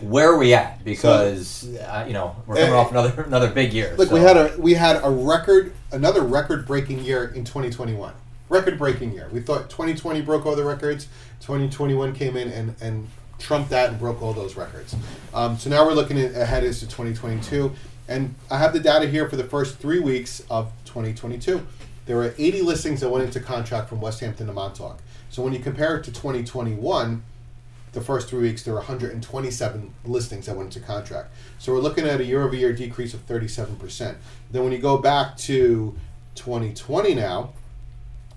Where 0.00 0.30
are 0.32 0.36
we 0.38 0.54
at? 0.54 0.84
Because 0.84 1.74
uh, 1.78 2.04
you 2.06 2.12
know 2.12 2.36
we're 2.46 2.56
coming 2.56 2.70
Eh, 2.72 2.76
off 2.76 2.90
another 2.90 3.22
another 3.22 3.50
big 3.50 3.72
year. 3.72 3.94
Look, 3.96 4.08
so- 4.08 4.14
we 4.14 4.20
had 4.20 4.36
a 4.36 4.54
we 4.58 4.74
had 4.74 5.00
a 5.02 5.10
record, 5.10 5.72
another 5.90 6.20
record-breaking 6.20 7.00
year 7.00 7.24
in 7.34 7.44
2021. 7.44 8.12
Record-breaking 8.50 9.12
year. 9.12 9.28
We 9.32 9.40
thought 9.40 9.70
2020 9.70 10.20
broke 10.20 10.46
all 10.46 10.54
the 10.54 10.64
records. 10.64 11.08
2021 11.40 12.12
came 12.14 12.36
in 12.36 12.48
and 12.50 12.74
and 12.80 13.08
trumped 13.38 13.70
that 13.70 13.90
and 13.90 13.98
broke 13.98 14.20
all 14.22 14.32
those 14.32 14.56
records. 14.56 14.94
Um, 15.32 15.56
so 15.56 15.70
now 15.70 15.84
we're 15.86 15.94
looking 15.94 16.18
ahead 16.18 16.62
as 16.64 16.80
to 16.80 16.86
2022, 16.86 17.72
and 18.08 18.34
I 18.50 18.58
have 18.58 18.72
the 18.72 18.80
data 18.80 19.06
here 19.06 19.28
for 19.28 19.36
the 19.36 19.44
first 19.44 19.78
three 19.78 20.00
weeks 20.00 20.42
of 20.50 20.72
2022. 20.86 21.64
There 22.06 22.16
were 22.16 22.34
80 22.38 22.62
listings 22.62 23.00
that 23.00 23.10
went 23.10 23.24
into 23.24 23.38
contract 23.38 23.90
from 23.90 24.00
West 24.00 24.20
Hampton 24.20 24.46
to 24.46 24.52
Montauk. 24.52 25.00
So 25.28 25.42
when 25.42 25.52
you 25.52 25.58
compare 25.58 25.98
it 25.98 26.04
to 26.04 26.12
2021, 26.12 27.22
the 27.92 28.00
first 28.00 28.28
three 28.28 28.40
weeks 28.40 28.62
there 28.62 28.72
were 28.72 28.80
127 28.80 29.94
listings 30.06 30.46
that 30.46 30.56
went 30.56 30.74
into 30.74 30.86
contract. 30.86 31.34
So 31.58 31.72
we're 31.72 31.80
looking 31.80 32.06
at 32.06 32.20
a 32.20 32.24
year-over-year 32.24 32.72
decrease 32.72 33.12
of 33.12 33.26
37%. 33.26 34.16
Then 34.50 34.62
when 34.62 34.72
you 34.72 34.78
go 34.78 34.96
back 34.98 35.36
to 35.38 35.94
2020 36.34 37.14
now, 37.14 37.52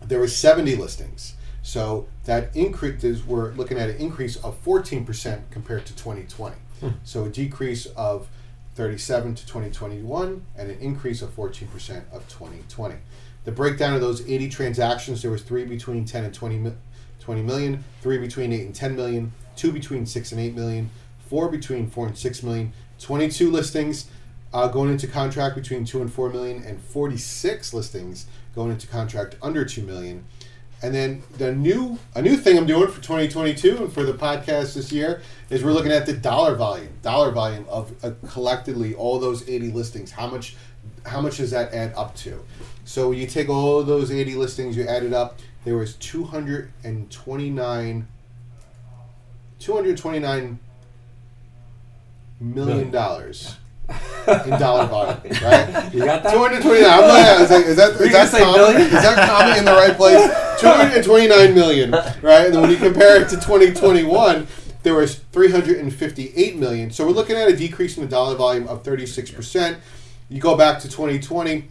there 0.04 0.20
were 0.20 0.28
70 0.28 0.76
listings. 0.76 1.36
So 1.64 2.08
that 2.26 2.54
increase 2.56 3.04
is 3.04 3.24
we're 3.26 3.52
looking 3.54 3.78
at 3.78 3.90
an 3.90 3.98
increase 3.98 4.36
of 4.38 4.62
14% 4.66 5.44
compared 5.52 5.86
to 5.86 5.96
2020. 5.96 6.56
Hmm. 6.80 6.90
So 7.04 7.26
a 7.26 7.30
decrease 7.30 7.86
of 7.86 8.28
37 8.76 9.36
to 9.36 9.46
2021 9.46 10.46
and 10.58 10.72
an 10.72 10.80
increase 10.80 11.22
of 11.22 11.36
14% 11.36 12.04
of 12.12 12.28
2020. 12.28 12.96
The 13.44 13.52
breakdown 13.52 13.96
of 13.96 14.02
those 14.02 14.28
80 14.28 14.50
transactions, 14.50 15.22
there 15.22 15.32
was 15.32 15.42
three 15.42 15.66
between 15.66 16.06
10 16.06 16.26
and 16.26 16.34
20, 16.34 16.58
mi- 16.58 16.74
20 17.20 17.42
million, 17.42 17.84
three 18.02 18.18
between 18.18 18.54
8 18.54 18.62
and 18.62 18.76
10 18.76 18.96
million, 18.96 19.34
two 19.56 19.72
between 19.72 20.06
6 20.06 20.32
and 20.32 20.42
8 20.42 20.56
million, 20.56 20.90
four 21.28 21.50
between 21.50 21.90
4 21.90 22.08
and 22.08 22.18
6 22.18 22.44
million, 22.44 22.74
22 23.00 23.50
listings 23.50 24.10
uh, 24.54 24.68
going 24.68 24.92
into 24.92 25.08
contract 25.08 25.56
between 25.56 25.86
2 25.86 26.02
and 26.02 26.12
4 26.12 26.30
million, 26.30 26.64
and 26.64 26.80
46 26.82 27.74
listings 27.74 28.28
going 28.54 28.72
into 28.72 28.88
contract 28.88 29.36
under 29.42 29.66
2 29.66 29.82
million. 29.82 30.26
And 30.84 30.96
then 30.96 31.22
the 31.38 31.54
new 31.54 32.00
a 32.16 32.22
new 32.22 32.38
thing 32.38 32.58
I'm 32.58 32.66
doing 32.66 32.90
for 32.90 33.02
2022 33.02 33.78
and 33.78 33.94
for 33.94 34.04
the 34.04 34.14
podcast 34.14 34.74
this 34.74 34.92
year 34.92 35.22
is 35.50 35.64
we're 35.64 35.74
looking 35.74 35.92
at 35.92 36.08
the 36.08 36.14
dollar 36.14 36.56
volume, 36.56 36.90
dollar 37.04 37.30
volume 37.32 37.66
of 37.70 37.94
uh, 38.04 38.12
collectively 38.28 38.96
all 38.96 39.20
those 39.20 39.48
80 39.48 39.72
listings. 39.72 40.12
How 40.12 40.28
much 40.28 40.56
how 41.06 41.22
much 41.22 41.38
does 41.38 41.52
that 41.52 41.72
add 41.74 41.94
up 41.96 42.16
to? 42.18 42.44
So 42.84 43.12
you 43.12 43.28
take 43.28 43.48
all 43.50 43.84
those 43.84 44.12
80 44.12 44.34
listings, 44.36 44.76
you 44.76 44.88
add 44.88 45.04
it 45.04 45.14
up. 45.14 45.40
There 45.66 45.78
was 45.78 45.96
229 45.98 48.08
229 49.60 50.60
million 52.40 52.90
dollars 52.90 53.58
in 54.28 54.60
dollar 54.60 54.86
volume, 54.88 55.20
right? 55.44 55.94
You 55.94 56.06
got 56.06 56.24
that? 56.24 56.34
Two 56.34 56.40
hundred 56.40 56.62
twenty-nine. 56.62 56.92
I'm 56.92 57.08
not, 57.08 57.42
is 57.42 57.50
that 57.50 57.66
is 57.66 57.76
that, 57.78 57.92
is 58.02 58.12
that 58.12 58.32
billion? 58.32 58.82
Is 58.82 58.92
that 58.92 59.30
comma 59.30 59.58
in 59.58 59.66
the 59.66 59.72
right 59.72 59.96
place? 59.96 60.22
Two 60.60 60.68
hundred 60.68 61.04
twenty-nine 61.04 61.54
million, 61.54 61.92
right? 61.92 62.46
And 62.46 62.54
then 62.54 62.62
when 62.62 62.72
you 62.72 62.78
compare 62.78 63.22
it 63.22 63.30
to 63.30 63.36
2021, 63.36 64.48
there 64.84 64.96
was 64.96 65.16
358 65.32 66.56
million. 66.58 66.92
So 66.92 67.06
we're 67.06 67.12
looking 67.12 67.36
at 67.36 67.48
a 67.48 67.56
decrease 67.56 67.98
in 67.98 68.04
the 68.04 68.10
dollar 68.10 68.36
volume 68.36 68.68
of 68.68 68.84
36 68.84 69.32
percent. 69.32 69.78
You 70.30 70.40
go 70.40 70.56
back 70.56 70.80
to 70.80 70.88
2020, 70.88 71.66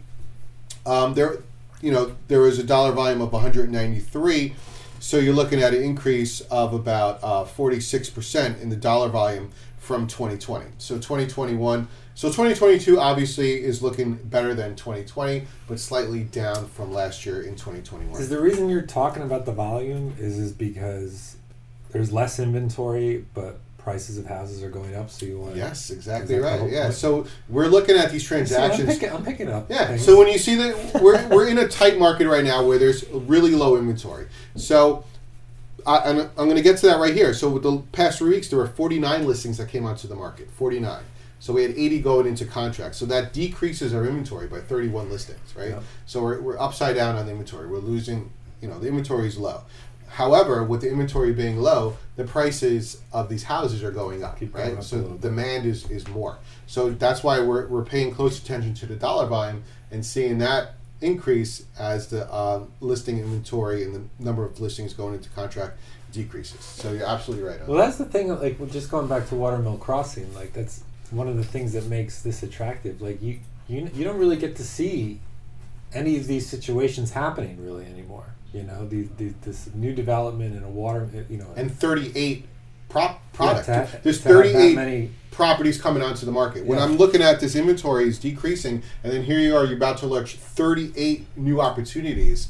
um, 0.85 1.13
there, 1.13 1.39
you 1.81 1.91
know, 1.91 2.15
there 2.27 2.41
was 2.41 2.59
a 2.59 2.63
dollar 2.63 2.91
volume 2.91 3.21
of 3.21 3.33
193. 3.33 4.53
So 4.99 5.17
you're 5.17 5.33
looking 5.33 5.61
at 5.61 5.73
an 5.73 5.81
increase 5.81 6.41
of 6.41 6.73
about 6.73 7.19
uh, 7.23 7.43
46% 7.43 8.61
in 8.61 8.69
the 8.69 8.75
dollar 8.75 9.09
volume 9.09 9.51
from 9.79 10.05
2020. 10.05 10.65
So 10.77 10.95
2021. 10.95 11.87
So 12.21 12.27
2022 12.27 12.99
obviously 12.99 13.63
is 13.63 13.81
looking 13.81 14.13
better 14.13 14.53
than 14.53 14.75
2020, 14.75 15.47
but 15.67 15.79
slightly 15.79 16.19
down 16.23 16.67
from 16.67 16.93
last 16.93 17.25
year 17.25 17.41
in 17.41 17.55
2021. 17.55 18.21
Is 18.21 18.29
the 18.29 18.39
reason 18.39 18.69
you're 18.69 18.83
talking 18.83 19.23
about 19.23 19.47
the 19.47 19.51
volume 19.51 20.13
is 20.19 20.37
is 20.37 20.51
because 20.51 21.37
there's 21.89 22.13
less 22.13 22.37
inventory, 22.37 23.25
but 23.33 23.57
prices 23.79 24.19
of 24.19 24.27
houses 24.27 24.61
are 24.61 24.69
going 24.69 24.93
up, 24.93 25.09
so 25.09 25.25
you 25.25 25.39
want 25.39 25.55
Yes, 25.55 25.89
exactly 25.89 26.35
Is 26.35 26.43
that 26.43 26.57
the 26.59 26.63
right. 26.63 26.71
Yeah. 26.71 26.83
point? 26.83 26.93
So 26.93 27.25
we're 27.49 27.65
looking 27.65 27.97
at 27.97 28.11
these 28.11 28.29
See, 28.29 28.35
I'm, 28.35 28.41
transactions. 28.41 28.87
picking, 28.99 29.11
I'm 29.11 29.25
picking 29.25 29.49
up. 29.49 29.67
Yeah. 29.71 29.87
things. 29.87 30.05
So 30.05 30.15
when 30.19 30.27
you 30.27 30.37
see 30.37 30.53
that 30.57 31.01
we're, 31.01 31.27
we're 31.27 31.47
in 31.47 31.57
a 31.57 31.67
tight 31.67 31.97
market 31.97 32.27
right 32.27 32.45
now 32.45 32.63
where 32.63 32.77
there's 32.77 33.03
really 33.09 33.55
low 33.55 33.77
inventory. 33.77 34.27
So 34.55 35.05
I, 35.87 35.97
I'm, 36.01 36.19
I'm 36.19 36.45
going 36.45 36.55
to 36.55 36.61
get 36.61 36.77
to 36.77 36.85
that 36.85 36.99
right 36.99 37.15
here. 37.15 37.33
So 37.33 37.49
with 37.49 37.63
the 37.63 37.79
past 37.93 38.19
three 38.19 38.29
weeks, 38.29 38.47
there 38.47 38.59
were 38.59 38.67
49 38.67 39.25
listings 39.25 39.57
that 39.57 39.69
came 39.69 39.87
onto 39.87 40.07
the 40.07 40.13
market. 40.13 40.51
49. 40.51 41.01
So 41.41 41.53
we 41.53 41.63
had 41.63 41.71
80 41.71 42.01
going 42.01 42.27
into 42.27 42.45
contract. 42.45 42.93
So 42.93 43.07
that 43.07 43.33
decreases 43.33 43.95
our 43.95 44.05
inventory 44.05 44.45
by 44.47 44.59
31 44.59 45.09
listings, 45.09 45.55
right? 45.55 45.69
Yep. 45.69 45.83
So 46.05 46.21
we're, 46.21 46.39
we're 46.39 46.59
upside 46.59 46.95
down 46.95 47.15
on 47.15 47.25
the 47.25 47.31
inventory. 47.31 47.67
We're 47.67 47.79
losing, 47.79 48.31
you 48.61 48.67
know, 48.67 48.77
the 48.77 48.87
inventory 48.87 49.27
is 49.27 49.39
low. 49.39 49.63
however, 50.07 50.63
with 50.63 50.81
the 50.81 50.89
inventory 50.91 51.33
being 51.33 51.57
low, 51.57 51.97
the 52.15 52.25
prices 52.25 53.01
of 53.11 53.27
these 53.27 53.41
houses 53.43 53.83
are 53.83 53.89
going 53.91 54.23
up, 54.23 54.39
Keep 54.39 54.53
right? 54.53 54.77
up 54.77 54.83
so 54.83 55.01
demand 55.19 55.65
is, 55.65 55.89
is 55.89 56.07
more. 56.09 56.37
So 56.67 56.91
that's 56.91 57.23
why 57.23 57.39
we're, 57.39 57.65
we're 57.67 57.85
paying 57.85 58.13
close 58.13 58.37
attention 58.39 58.75
to 58.75 58.85
the 58.85 58.95
dollar 58.95 59.25
volume 59.25 59.63
and 59.89 60.05
seeing 60.05 60.37
that 60.37 60.75
increase 61.01 61.65
as 61.79 62.09
the 62.09 62.31
uh, 62.31 62.65
listing 62.81 63.17
inventory 63.17 63.83
and 63.83 63.95
the 63.95 64.03
number 64.23 64.45
of 64.45 64.59
listings 64.59 64.93
going 64.93 65.15
into 65.15 65.29
contract 65.29 65.79
decreases. 66.11 66.63
So 66.63 66.91
you're 66.91 67.07
absolutely 67.07 67.47
right. 67.47 67.59
on 67.61 67.67
Well, 67.67 67.79
that's 67.79 67.97
the 67.97 68.05
thing. 68.05 68.27
Like, 68.27 68.59
we're 68.59 68.67
just 68.67 68.91
going 68.91 69.07
back 69.07 69.27
to 69.29 69.35
Watermill 69.35 69.77
Crossing. 69.77 70.31
Like, 70.35 70.53
that's 70.53 70.83
one 71.11 71.27
of 71.27 71.37
the 71.37 71.43
things 71.43 71.73
that 71.73 71.85
makes 71.87 72.21
this 72.21 72.41
attractive. 72.43 73.01
Like, 73.01 73.21
you 73.21 73.39
you 73.67 73.89
you 73.93 74.03
don't 74.03 74.17
really 74.17 74.37
get 74.37 74.55
to 74.57 74.63
see 74.63 75.19
any 75.93 76.17
of 76.17 76.27
these 76.27 76.47
situations 76.47 77.11
happening 77.11 77.63
really 77.63 77.85
anymore. 77.85 78.25
You 78.53 78.63
know, 78.63 78.87
the, 78.87 79.03
the 79.17 79.33
this 79.41 79.69
new 79.73 79.93
development 79.93 80.55
in 80.55 80.63
a 80.63 80.69
water. 80.69 81.07
Uh, 81.13 81.21
you 81.29 81.37
know, 81.37 81.47
and 81.55 81.71
38 81.73 82.45
prop 82.89 83.11
yeah, 83.11 83.37
product. 83.37 83.67
ha- 83.67 83.99
There's 84.03 84.21
to 84.23 84.27
have 84.29 84.37
that 84.37 84.51
38 84.53 84.75
many. 84.75 85.11
properties 85.31 85.79
coming 85.81 86.03
onto 86.03 86.25
the 86.25 86.31
market. 86.31 86.65
When 86.65 86.77
Yeah. 86.77 86.83
I'm 86.85 86.97
looking 86.97 87.21
at 87.21 87.39
this 87.39 87.55
inventory 87.55 88.07
is 88.09 88.19
decreasing, 88.19 88.83
and 89.03 89.13
then 89.13 89.23
here 89.23 89.39
you 89.39 89.55
are, 89.55 89.63
you're 89.63 89.77
about 89.77 89.97
to 89.99 90.07
launch 90.07 90.35
38 90.35 91.25
new 91.37 91.61
opportunities, 91.61 92.49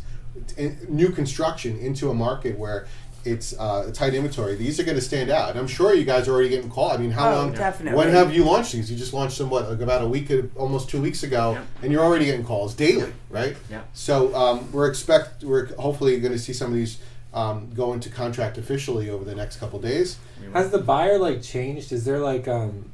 new 0.90 1.10
construction 1.10 1.78
into 1.78 2.10
a 2.10 2.14
market 2.16 2.58
where 2.58 2.88
it's 3.26 3.54
uh, 3.60 3.86
a 3.88 3.92
tight 3.92 4.14
inventory. 4.14 4.56
These 4.56 4.80
are 4.80 4.84
going 4.84 4.96
to 4.98 5.02
stand 5.04 5.30
out, 5.30 5.52
and 5.52 5.60
I'm 5.60 5.68
sure 5.68 5.94
you 5.94 6.06
guys 6.06 6.28
are 6.28 6.32
already 6.34 6.50
getting 6.50 6.70
called. 6.70 6.94
I 6.94 6.98
mean, 6.98 7.12
how 7.12 7.32
Oh, 7.32 7.36
long? 7.36 7.52
definitely. 7.54 7.98
When 7.98 8.10
have 8.10 8.34
you 8.34 8.44
launched 8.44 8.74
these? 8.74 8.92
You 8.92 8.98
just 8.98 9.14
launched 9.14 9.38
them 9.38 9.50
what, 9.50 9.70
like 9.70 9.82
about 9.82 10.02
a 10.02 10.08
week, 10.08 10.32
almost 10.56 10.90
two 10.90 11.02
weeks 11.02 11.24
ago, 11.24 11.54
Yeah. 11.54 11.64
and 11.84 11.92
you're 11.92 12.04
already 12.04 12.26
getting 12.26 12.44
calls 12.46 12.74
daily, 12.74 13.12
right? 13.30 13.56
Yeah. 13.70 13.82
So 13.94 14.34
um, 14.36 14.72
we're 14.72 14.88
expect 14.90 15.44
we're 15.44 15.74
hopefully 15.76 16.20
going 16.20 16.34
to 16.34 16.40
see 16.40 16.54
some 16.54 16.68
of 16.72 16.74
these. 16.76 17.00
Um, 17.34 17.70
go 17.74 17.94
into 17.94 18.10
contract 18.10 18.58
officially 18.58 19.10
over 19.10 19.24
the 19.24 19.34
next 19.34 19.56
couple 19.56 19.80
days. 19.80 20.18
Has 20.52 20.70
the 20.70 20.80
buyer 20.80 21.18
like 21.18 21.42
changed? 21.42 21.94
Is 21.94 22.04
there 22.04 22.20
like 22.20 22.46
um, 22.50 22.92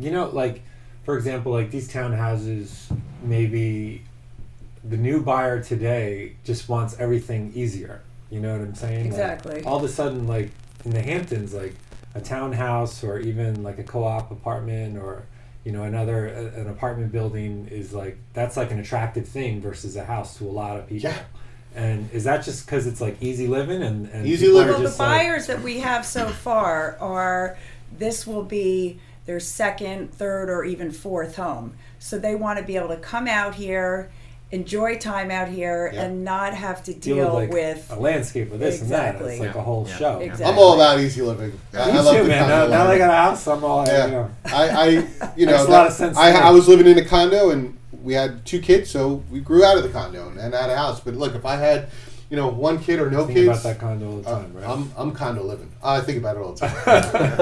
you 0.00 0.10
know, 0.10 0.28
like 0.28 0.62
for 1.04 1.16
example, 1.16 1.52
like 1.52 1.70
these 1.70 1.88
townhouses, 1.88 2.86
maybe 3.22 4.02
the 4.82 4.96
new 4.96 5.22
buyer 5.22 5.62
today 5.62 6.32
just 6.44 6.68
wants 6.68 6.98
everything 6.98 7.52
easier. 7.54 8.00
You 8.30 8.40
know 8.40 8.52
what 8.52 8.60
I'm 8.60 8.74
saying? 8.74 9.04
Like, 9.04 9.06
Exactly. 9.06 9.62
all 9.64 9.76
of 9.78 9.84
a 9.84 9.88
sudden, 9.88 10.26
like 10.26 10.50
in 10.84 10.90
the 10.90 11.02
Hamptons, 11.02 11.54
like 11.54 11.74
a 12.14 12.20
townhouse 12.20 13.04
or 13.04 13.18
even 13.18 13.62
like 13.62 13.78
a 13.78 13.84
co-op 13.84 14.30
apartment 14.30 14.96
or 14.98 15.24
you 15.64 15.72
know 15.72 15.82
another 15.82 16.28
a, 16.28 16.60
an 16.60 16.68
apartment 16.68 17.12
building 17.12 17.68
is 17.70 17.92
like 17.92 18.18
that's 18.32 18.56
like 18.56 18.70
an 18.70 18.78
attractive 18.80 19.28
thing 19.28 19.60
versus 19.60 19.96
a 19.96 20.04
house 20.04 20.38
to 20.38 20.44
a 20.44 20.50
lot 20.50 20.78
of 20.78 20.88
people. 20.88 21.10
Yeah. 21.10 21.18
And 21.74 22.10
is 22.12 22.24
that 22.24 22.42
just 22.44 22.64
because 22.64 22.86
it's 22.86 23.02
like 23.02 23.18
easy 23.20 23.46
living 23.46 23.82
and, 23.82 24.08
and 24.08 24.26
Easy 24.26 24.48
living. 24.48 24.68
Well, 24.72 24.78
the 24.78 24.84
just, 24.86 24.98
like- 24.98 25.08
buyers 25.26 25.46
that 25.48 25.60
we 25.62 25.80
have 25.80 26.06
so 26.06 26.26
far 26.28 26.96
are 27.00 27.58
this 27.98 28.26
will 28.26 28.44
be 28.44 28.98
their 29.26 29.40
second, 29.40 30.12
third, 30.14 30.48
or 30.48 30.64
even 30.64 30.90
fourth 30.90 31.36
home. 31.36 31.74
So 31.98 32.18
they 32.18 32.34
want 32.34 32.58
to 32.60 32.64
be 32.64 32.76
able 32.76 32.88
to 32.88 32.96
come 32.96 33.26
out 33.28 33.56
here, 33.56 34.10
enjoy 34.52 34.96
time 34.96 35.30
out 35.30 35.48
here, 35.48 35.90
Yeah. 35.92 36.02
and 36.04 36.24
not 36.24 36.54
have 36.54 36.82
to 36.84 36.94
deal 36.94 37.16
deal 37.16 37.24
with, 37.26 37.34
like, 37.34 37.52
with. 37.52 37.86
a 37.90 38.00
landscape 38.00 38.52
of 38.52 38.60
this 38.60 38.80
and 38.80 38.90
that. 38.90 39.16
It's 39.16 39.40
like 39.40 39.54
Yeah. 39.54 39.60
a 39.60 39.62
whole 39.62 39.86
Yeah. 39.88 39.96
show. 39.96 40.18
Exactly. 40.20 40.46
I'm 40.46 40.58
all 40.58 40.74
about 40.74 41.00
easy 41.00 41.20
living. 41.22 41.52
I, 41.74 41.86
Me 41.90 41.98
I 41.98 42.00
love 42.00 42.16
too, 42.16 42.22
the 42.22 42.28
man. 42.28 42.48
Now, 42.48 42.66
now 42.68 42.86
I 42.86 42.98
got 42.98 43.10
a 43.10 43.16
house, 43.16 43.46
I'm 43.48 43.64
all, 43.64 43.86
Yeah, 43.86 44.06
you 44.06 44.12
know. 44.12 44.30
I, 44.46 44.68
I, 44.68 44.88
you 45.36 45.46
know, 45.46 45.52
Makes 45.52 45.64
a 45.64 45.70
lot 45.70 45.86
of 45.88 45.92
sense 45.92 46.16
I. 46.16 46.30
I 46.32 46.50
was 46.50 46.68
living 46.68 46.86
in 46.86 46.96
a 46.98 47.04
condo 47.04 47.50
and 47.50 47.76
we 48.04 48.14
had 48.14 48.44
two 48.46 48.60
kids, 48.60 48.88
so 48.88 49.22
we 49.32 49.40
grew 49.40 49.64
out 49.64 49.76
of 49.76 49.82
the 49.82 49.88
condo 49.88 50.28
and 50.28 50.38
had 50.54 50.70
a 50.70 50.76
house. 50.76 51.00
But 51.00 51.14
look, 51.14 51.34
if 51.34 51.44
I 51.44 51.56
had, 51.56 51.88
you 52.30 52.36
know, 52.36 52.48
one 52.48 52.78
kid 52.78 52.98
or 52.98 53.10
no 53.10 53.24
Think 53.26 53.38
kids, 53.38 53.48
about 53.48 53.62
that 53.62 53.78
condo 53.78 54.10
all 54.10 54.18
the 54.20 54.28
uh, 54.30 54.42
right? 54.54 54.68
I'm 54.68 54.90
I'm 54.96 55.12
condo 55.12 55.42
living. 55.44 55.70
I 55.82 56.00
think 56.00 56.18
about 56.18 56.36
it 56.36 56.40
all 56.40 56.52
the 56.54 56.66
time. 56.66 56.76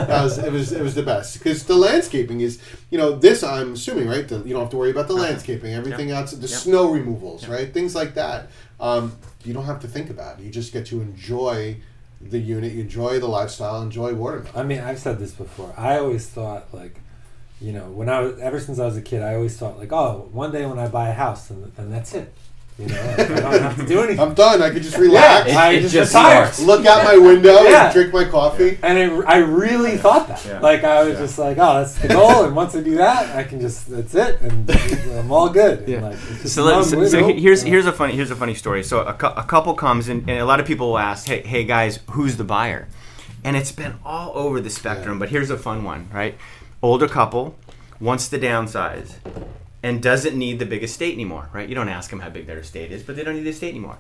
that 0.07 0.23
was, 0.23 0.39
it 0.39 0.53
was 0.53 0.73
it 0.73 0.83
was 0.83 0.95
the 0.95 1.03
best 1.03 1.39
because 1.39 1.65
the 1.65 1.75
landscaping 1.77 2.41
is, 2.41 2.61
you 2.91 2.99
know, 2.99 3.13
this 3.17 3.43
I'm 3.43 3.73
assuming 3.75 4.09
right. 4.09 4.27
The, 4.29 4.39
you 4.41 4.53
don't 4.53 4.61
have 4.63 4.71
to 4.71 4.77
worry 4.77 4.91
about 4.91 5.09
the 5.09 5.15
landscaping, 5.15 5.73
everything 5.73 6.11
else, 6.11 6.33
the 6.33 6.41
Yep. 6.47 6.49
snow 6.51 6.91
removals, 6.93 7.49
right, 7.49 7.73
things 7.73 7.95
like 7.95 8.15
that. 8.15 8.49
Um, 8.79 9.17
you 9.45 9.55
don't 9.55 9.65
have 9.65 9.81
to 9.81 9.89
think 9.89 10.11
about. 10.11 10.39
it. 10.41 10.45
You 10.45 10.51
just 10.51 10.73
get 10.73 10.85
to 10.87 11.01
enjoy 11.01 11.77
the 12.21 12.39
unit, 12.39 12.73
enjoy 12.73 13.19
the 13.21 13.27
lifestyle, 13.29 13.83
enjoy 13.83 14.15
Watermill. 14.15 14.53
I 14.55 14.63
mean, 14.63 14.81
I've 14.81 14.99
said 14.99 15.19
this 15.19 15.33
before. 15.33 15.73
I 15.77 15.99
always 15.99 16.27
thought 16.27 16.73
like, 16.75 17.01
you 17.61 17.73
know, 17.73 17.85
when 17.85 18.09
I 18.09 18.21
was 18.21 18.39
ever 18.41 18.59
since 18.61 18.79
I 18.79 18.85
was 18.87 18.97
a 18.97 19.03
kid, 19.03 19.23
I 19.23 19.35
always 19.35 19.57
thought 19.57 19.79
like, 19.79 19.93
oh, 19.93 20.29
one 20.33 20.53
day 20.53 20.67
when 20.67 20.79
I 20.79 20.89
buy 20.89 21.09
a 21.09 21.13
house, 21.15 21.49
and, 21.51 21.73
and 21.79 21.93
that's 21.93 22.13
it. 22.15 22.33
You 22.77 22.87
know, 22.89 23.01
I 23.01 23.17
don't 23.17 23.63
have 23.63 23.77
to 23.77 23.87
do 23.87 24.01
anything. 24.01 24.19
I'm 24.19 24.35
done. 24.35 24.61
I 24.61 24.71
could 24.71 24.83
just 24.83 24.97
relax. 24.99 25.49
It- 25.49 25.55
I 25.57 25.79
just 25.81 25.95
just 25.95 26.13
retire. 26.13 26.51
look 26.67 26.85
out 26.87 27.05
my 27.05 27.17
window 27.17 27.63
Yeah. 27.63 27.85
and 27.85 27.95
drink 27.95 28.13
my 28.13 28.25
coffee. 28.25 28.79
And 28.83 28.99
it, 28.99 29.25
I 29.29 29.37
really 29.39 29.97
thought 29.97 30.27
that. 30.27 30.45
Yeah. 30.45 30.59
Like 30.59 30.83
I 30.83 31.05
was 31.05 31.13
Yeah. 31.15 31.21
just 31.21 31.39
like, 31.39 31.57
oh, 31.59 31.75
that's 31.79 31.95
the 32.01 32.09
goal. 32.09 32.45
and 32.45 32.57
once 32.57 32.75
I 32.75 32.81
do 32.81 32.97
that, 32.97 33.37
I 33.37 33.45
can 33.45 33.61
just 33.61 33.89
that's 33.89 34.15
it, 34.17 34.41
and 34.41 34.69
I'm 35.19 35.31
all 35.31 35.51
good. 35.51 35.81
And, 35.81 35.89
Yeah. 35.89 36.01
like, 36.03 36.15
it's 36.15 36.43
just 36.43 36.55
So, 36.57 36.65
let, 36.65 36.85
so, 36.85 37.07
so 37.07 37.29
here's 37.29 37.63
Yeah. 37.63 37.71
here's 37.71 37.87
a 37.87 37.93
funny 37.93 38.15
here's 38.17 38.33
a 38.33 38.37
funny 38.37 38.55
story. 38.55 38.83
So 38.83 39.03
a, 39.03 39.15
cou- 39.15 39.35
a 39.37 39.45
couple 39.45 39.75
comes 39.75 40.09
and, 40.09 40.29
and 40.29 40.41
a 40.41 40.45
lot 40.45 40.59
of 40.59 40.67
people 40.67 40.89
will 40.89 40.99
ask, 40.99 41.29
hey 41.29 41.43
hey 41.43 41.63
guys, 41.63 42.01
who's 42.11 42.37
the 42.39 42.45
buyer? 42.45 42.89
And 43.45 43.57
it's 43.57 43.71
been 43.73 43.95
all 44.05 44.33
over 44.35 44.61
the 44.61 44.71
spectrum. 44.71 45.15
Yeah. 45.17 45.21
But 45.21 45.29
here's 45.29 45.51
a 45.51 45.57
fun 45.59 45.85
one, 45.85 46.09
right? 46.13 46.37
Older 46.83 47.07
couple 47.07 47.55
wants 48.01 48.27
to 48.31 48.39
downsize 48.39 49.13
and 49.85 50.03
doesn't 50.03 50.37
need 50.37 50.59
the 50.59 50.65
big 50.65 50.83
estate 50.83 51.13
anymore, 51.13 51.51
right? 51.53 51.69
You 51.69 51.75
don't 51.75 51.91
ask 51.91 52.09
them 52.09 52.21
how 52.21 52.31
big 52.31 52.47
their 52.47 52.59
estate 52.59 52.91
is, 52.91 53.03
but 53.03 53.17
they 53.17 53.23
don't 53.23 53.35
need 53.35 53.45
the 53.45 53.51
estate 53.51 53.69
anymore. 53.69 53.99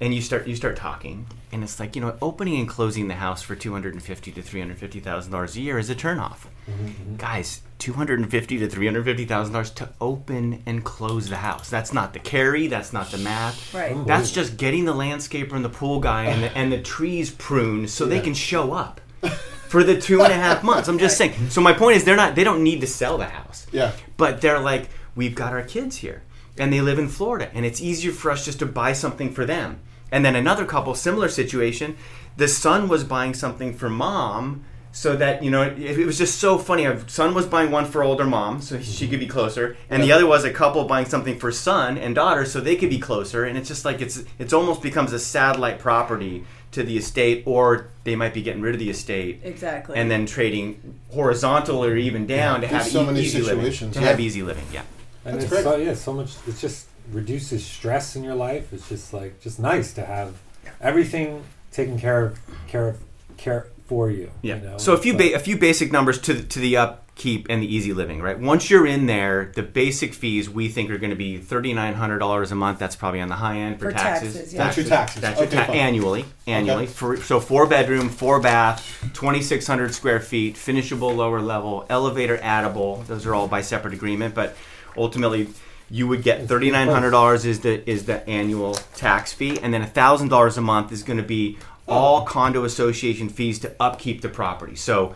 And 0.00 0.14
you 0.14 0.22
start 0.22 0.46
you 0.46 0.54
start 0.54 0.76
talking, 0.76 1.26
and 1.50 1.64
it's 1.64 1.80
like 1.80 1.96
you 1.96 2.02
know, 2.02 2.16
opening 2.22 2.60
and 2.60 2.68
closing 2.68 3.08
the 3.08 3.14
house 3.14 3.42
for 3.42 3.56
two 3.56 3.72
hundred 3.72 3.94
and 3.94 4.02
fifty 4.02 4.30
to 4.30 4.42
three 4.42 4.60
hundred 4.60 4.78
fifty 4.78 5.00
thousand 5.00 5.32
dollars 5.32 5.56
a 5.56 5.60
year 5.60 5.78
is 5.78 5.90
a 5.90 5.94
turnoff. 5.94 6.46
Mm-hmm. 6.70 7.16
Guys, 7.16 7.62
two 7.78 7.94
hundred 7.94 8.20
and 8.20 8.30
fifty 8.30 8.58
to 8.58 8.68
three 8.68 8.86
hundred 8.86 9.04
fifty 9.04 9.24
thousand 9.24 9.54
dollars 9.54 9.70
to 9.70 9.88
open 10.00 10.62
and 10.66 10.84
close 10.84 11.28
the 11.28 11.36
house. 11.36 11.70
That's 11.70 11.94
not 11.94 12.12
the 12.12 12.20
carry. 12.20 12.66
That's 12.66 12.92
not 12.92 13.10
the 13.10 13.18
math. 13.18 13.74
Right. 13.74 13.96
That's 14.06 14.30
just 14.30 14.58
getting 14.58 14.84
the 14.84 14.94
landscaper 14.94 15.52
and 15.52 15.64
the 15.64 15.70
pool 15.70 15.98
guy 15.98 16.26
and 16.26 16.42
the, 16.42 16.56
and 16.56 16.70
the 16.70 16.82
trees 16.82 17.30
pruned 17.30 17.88
so 17.88 18.04
they 18.04 18.20
can 18.20 18.34
show 18.34 18.74
up 18.74 19.00
for 19.68 19.82
the 19.82 19.98
two 19.98 20.22
and 20.22 20.32
a 20.32 20.36
half 20.36 20.62
months. 20.62 20.88
I'm 20.88 20.98
just 20.98 21.16
saying. 21.16 21.48
So 21.48 21.62
my 21.62 21.72
point 21.72 21.96
is, 21.96 22.04
they're 22.04 22.16
not. 22.16 22.34
They 22.34 22.44
don't 22.44 22.62
need 22.62 22.82
to 22.82 22.86
sell 22.86 23.16
the 23.16 23.24
house. 23.24 23.66
Yeah. 23.72 23.92
But 24.18 24.42
they're 24.42 24.60
like, 24.60 24.90
we've 25.16 25.34
got 25.34 25.52
our 25.52 25.62
kids 25.62 25.96
here, 25.96 26.22
and 26.58 26.72
they 26.72 26.80
live 26.80 26.98
in 26.98 27.08
Florida, 27.08 27.50
and 27.54 27.66
it's 27.66 27.80
easier 27.80 28.12
for 28.12 28.30
us 28.30 28.44
just 28.44 28.60
to 28.60 28.66
buy 28.66 28.92
something 28.92 29.32
for 29.32 29.44
them. 29.44 29.80
And 30.12 30.24
then 30.24 30.36
another 30.36 30.64
couple, 30.64 30.94
similar 30.94 31.28
situation, 31.28 31.96
the 32.36 32.46
son 32.46 32.88
was 32.88 33.02
buying 33.02 33.34
something 33.34 33.74
for 33.74 33.88
mom. 33.90 34.64
So 34.92 35.14
that 35.16 35.44
you 35.44 35.50
know, 35.50 35.60
it, 35.60 35.78
it 35.78 36.06
was 36.06 36.16
just 36.16 36.38
so 36.38 36.56
funny. 36.56 36.86
A 36.86 37.06
son 37.06 37.34
was 37.34 37.44
buying 37.44 37.70
one 37.70 37.84
for 37.84 38.02
older 38.02 38.24
mom, 38.24 38.62
so 38.62 38.80
she 38.80 39.06
could 39.06 39.20
be 39.20 39.26
closer, 39.26 39.76
and 39.90 40.02
the 40.02 40.10
other 40.10 40.26
was 40.26 40.42
a 40.44 40.50
couple 40.50 40.82
buying 40.84 41.04
something 41.04 41.38
for 41.38 41.52
son 41.52 41.98
and 41.98 42.14
daughter, 42.14 42.46
so 42.46 42.62
they 42.62 42.76
could 42.76 42.88
be 42.88 42.98
closer. 42.98 43.44
And 43.44 43.58
it's 43.58 43.68
just 43.68 43.84
like 43.84 44.00
it's 44.00 44.24
it's 44.38 44.54
almost 44.54 44.80
becomes 44.80 45.12
a 45.12 45.18
satellite 45.18 45.80
property 45.80 46.46
to 46.72 46.82
the 46.82 46.96
estate, 46.96 47.42
or 47.44 47.88
they 48.04 48.16
might 48.16 48.32
be 48.32 48.40
getting 48.40 48.62
rid 48.62 48.74
of 48.74 48.78
the 48.78 48.88
estate 48.88 49.40
Exactly. 49.44 49.98
and 49.98 50.10
then 50.10 50.24
trading 50.24 50.98
horizontal 51.12 51.84
or 51.84 51.94
even 51.96 52.26
down 52.26 52.62
to 52.62 52.66
There's 52.66 52.84
have 52.84 52.92
so 52.92 53.02
e- 53.02 53.06
many 53.06 53.20
easy 53.20 53.42
living. 53.42 53.90
To 53.92 54.00
yeah. 54.00 54.06
have 54.06 54.18
easy 54.18 54.42
living, 54.42 54.64
yeah. 54.72 54.82
And 55.26 55.34
That's 55.34 55.44
it's 55.44 55.52
great. 55.52 55.64
so 55.64 55.76
yeah, 55.76 55.94
so 55.94 56.12
much. 56.12 56.36
It 56.46 56.56
just 56.56 56.86
reduces 57.10 57.66
stress 57.66 58.14
in 58.14 58.22
your 58.22 58.36
life. 58.36 58.72
It's 58.72 58.88
just 58.88 59.12
like 59.12 59.40
just 59.40 59.58
nice 59.58 59.92
to 59.94 60.04
have 60.04 60.36
everything 60.80 61.42
taken 61.72 61.98
care 61.98 62.26
of, 62.26 62.38
care 62.68 62.88
of, 62.90 62.98
care 63.36 63.66
for 63.86 64.08
you. 64.08 64.30
Yeah. 64.42 64.56
You 64.56 64.62
know? 64.62 64.78
so 64.78 64.92
a 64.94 64.98
few 64.98 65.16
ba- 65.16 65.34
a 65.34 65.40
few 65.40 65.56
basic 65.56 65.90
numbers 65.90 66.20
to 66.20 66.34
the, 66.34 66.42
to 66.44 66.60
the 66.60 66.76
uh, 66.76 66.92
upkeep 67.16 67.46
and 67.48 67.62
the 67.62 67.74
easy 67.74 67.94
living, 67.94 68.20
right? 68.20 68.38
Once 68.38 68.68
you're 68.68 68.86
in 68.86 69.06
there, 69.06 69.50
the 69.54 69.62
basic 69.62 70.12
fees 70.12 70.50
we 70.50 70.68
think 70.68 70.90
are 70.90 70.98
going 70.98 71.10
to 71.10 71.16
be 71.16 71.38
thirty 71.38 71.72
nine 71.72 71.94
hundred 71.94 72.18
dollars 72.18 72.52
a 72.52 72.54
month. 72.54 72.78
That's 72.78 72.94
probably 72.94 73.20
on 73.22 73.28
the 73.28 73.36
high 73.36 73.56
end 73.56 73.78
for, 73.78 73.90
For 73.90 73.96
taxes, 73.96 74.52
yeah. 74.52 74.64
That's 74.64 74.76
your 74.76 74.86
taxes. 74.86 75.22
That's 75.22 75.40
your 75.40 75.48
ta- 75.48 75.72
annually. 75.72 76.26
Annually. 76.46 76.84
Okay. 76.84 76.92
For 76.92 77.16
so 77.16 77.40
four 77.40 77.66
bedroom, 77.66 78.10
four 78.10 78.38
bath, 78.40 79.10
twenty 79.14 79.40
six 79.40 79.66
hundred 79.66 79.94
square 79.94 80.20
feet, 80.20 80.58
finishable 80.58 81.14
lower 81.14 81.40
level, 81.40 81.86
elevator 81.88 82.36
addable. 82.36 83.06
Those 83.06 83.24
are 83.24 83.34
all 83.34 83.48
by 83.48 83.62
separate 83.62 83.94
agreement, 83.94 84.34
but 84.34 84.56
ultimately. 84.96 85.48
You 85.88 86.08
would 86.08 86.24
get 86.24 86.48
thirty 86.48 86.72
nine 86.72 86.88
hundred 86.88 87.12
dollars 87.12 87.44
is 87.44 87.60
the 87.60 87.88
is 87.88 88.06
the 88.06 88.28
annual 88.28 88.74
tax 88.96 89.32
fee, 89.32 89.60
and 89.60 89.72
then 89.72 89.86
thousand 89.86 90.30
dollars 90.30 90.58
a 90.58 90.60
month 90.60 90.90
is 90.90 91.04
going 91.04 91.18
to 91.18 91.22
be 91.22 91.58
all 91.86 92.22
oh. 92.22 92.24
condo 92.24 92.64
association 92.64 93.28
fees 93.28 93.60
to 93.60 93.72
upkeep 93.78 94.20
the 94.20 94.28
property. 94.28 94.74
So 94.74 95.14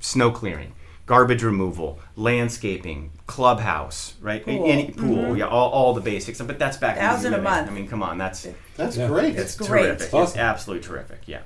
snow 0.00 0.32
clearing, 0.32 0.72
garbage 1.12 1.42
removal, 1.42 1.98
landscaping, 2.16 3.10
clubhouse, 3.26 4.14
right? 4.22 4.42
Pool. 4.42 4.64
Any 4.66 4.92
pool, 4.92 5.36
yeah, 5.36 5.46
all, 5.46 5.68
all 5.70 5.92
the 5.92 6.00
basics. 6.00 6.40
But 6.40 6.58
that's 6.58 6.78
back 6.78 6.96
in 6.96 7.02
easy 7.02 7.10
Thousand 7.10 7.34
a 7.34 7.42
month. 7.42 7.68
I 7.68 7.70
mean, 7.74 7.86
come 7.86 8.02
on, 8.02 8.16
that's 8.16 8.46
That's 8.78 8.96
Yeah. 8.96 9.08
great. 9.08 9.36
it's 9.36 9.54
great. 9.56 9.82
terrific. 9.82 10.02
It's 10.06 10.14
Awesome. 10.14 10.40
absolutely 10.40 10.88
terrific. 10.88 11.18
Yeah. 11.26 11.40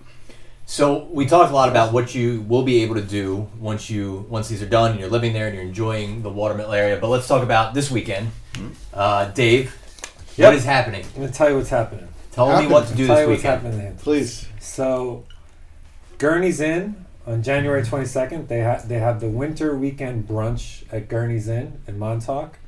So 0.67 1.09
we 1.11 1.27
talked 1.27 1.51
a 1.51 1.55
lot 1.55 1.69
about 1.69 1.93
what 1.93 2.15
you 2.15 2.43
will 2.43 2.63
be 2.63 2.85
able 2.85 2.95
to 2.95 3.03
do 3.03 3.49
once 3.59 3.91
you 3.91 4.25
once 4.29 4.47
these 4.49 4.63
are 4.63 4.69
done 4.69 4.93
and 4.93 5.01
you're 5.01 5.09
living 5.09 5.33
there 5.33 5.47
and 5.49 5.55
you're 5.57 5.65
enjoying 5.65 6.23
the 6.23 6.31
watermill 6.31 6.73
area. 6.73 6.97
But 7.01 7.09
let's 7.09 7.27
talk 7.27 7.43
about 7.43 7.75
this 7.75 7.91
weekend. 7.91 8.31
Uh, 8.95 9.25
Dave, 9.33 9.75
Yep. 10.37 10.47
what 10.47 10.55
is 10.55 10.65
happening? 10.65 11.05
I'm 11.17 11.23
gonna 11.23 11.33
tell 11.33 11.51
you 11.51 11.57
what's 11.57 11.71
happening. 11.71 12.07
Tell 12.31 12.61
me 12.63 12.69
what 12.69 12.87
to 12.87 12.95
do 12.95 13.07
Tell 13.09 13.17
this 13.17 13.23
you 13.25 13.31
what's 13.31 13.39
weekend. 13.43 13.53
happening 13.55 13.73
in 13.73 13.79
the 13.79 13.85
Hamptons. 13.85 14.03
Please. 14.05 14.47
So, 14.61 15.25
Gurney's 16.19 16.61
Inn 16.61 17.06
on 17.27 17.43
January 17.43 17.83
22nd. 17.83 18.49
They 18.49 18.61
have 18.61 18.89
they 18.89 18.99
have 18.99 19.21
the 19.21 19.29
winter 19.29 19.77
weekend 19.77 20.29
brunch 20.29 20.85
at 20.93 21.09
Gurney's 21.09 21.49
Inn 21.49 21.81
in 21.87 21.99
Montauk, 21.99 22.59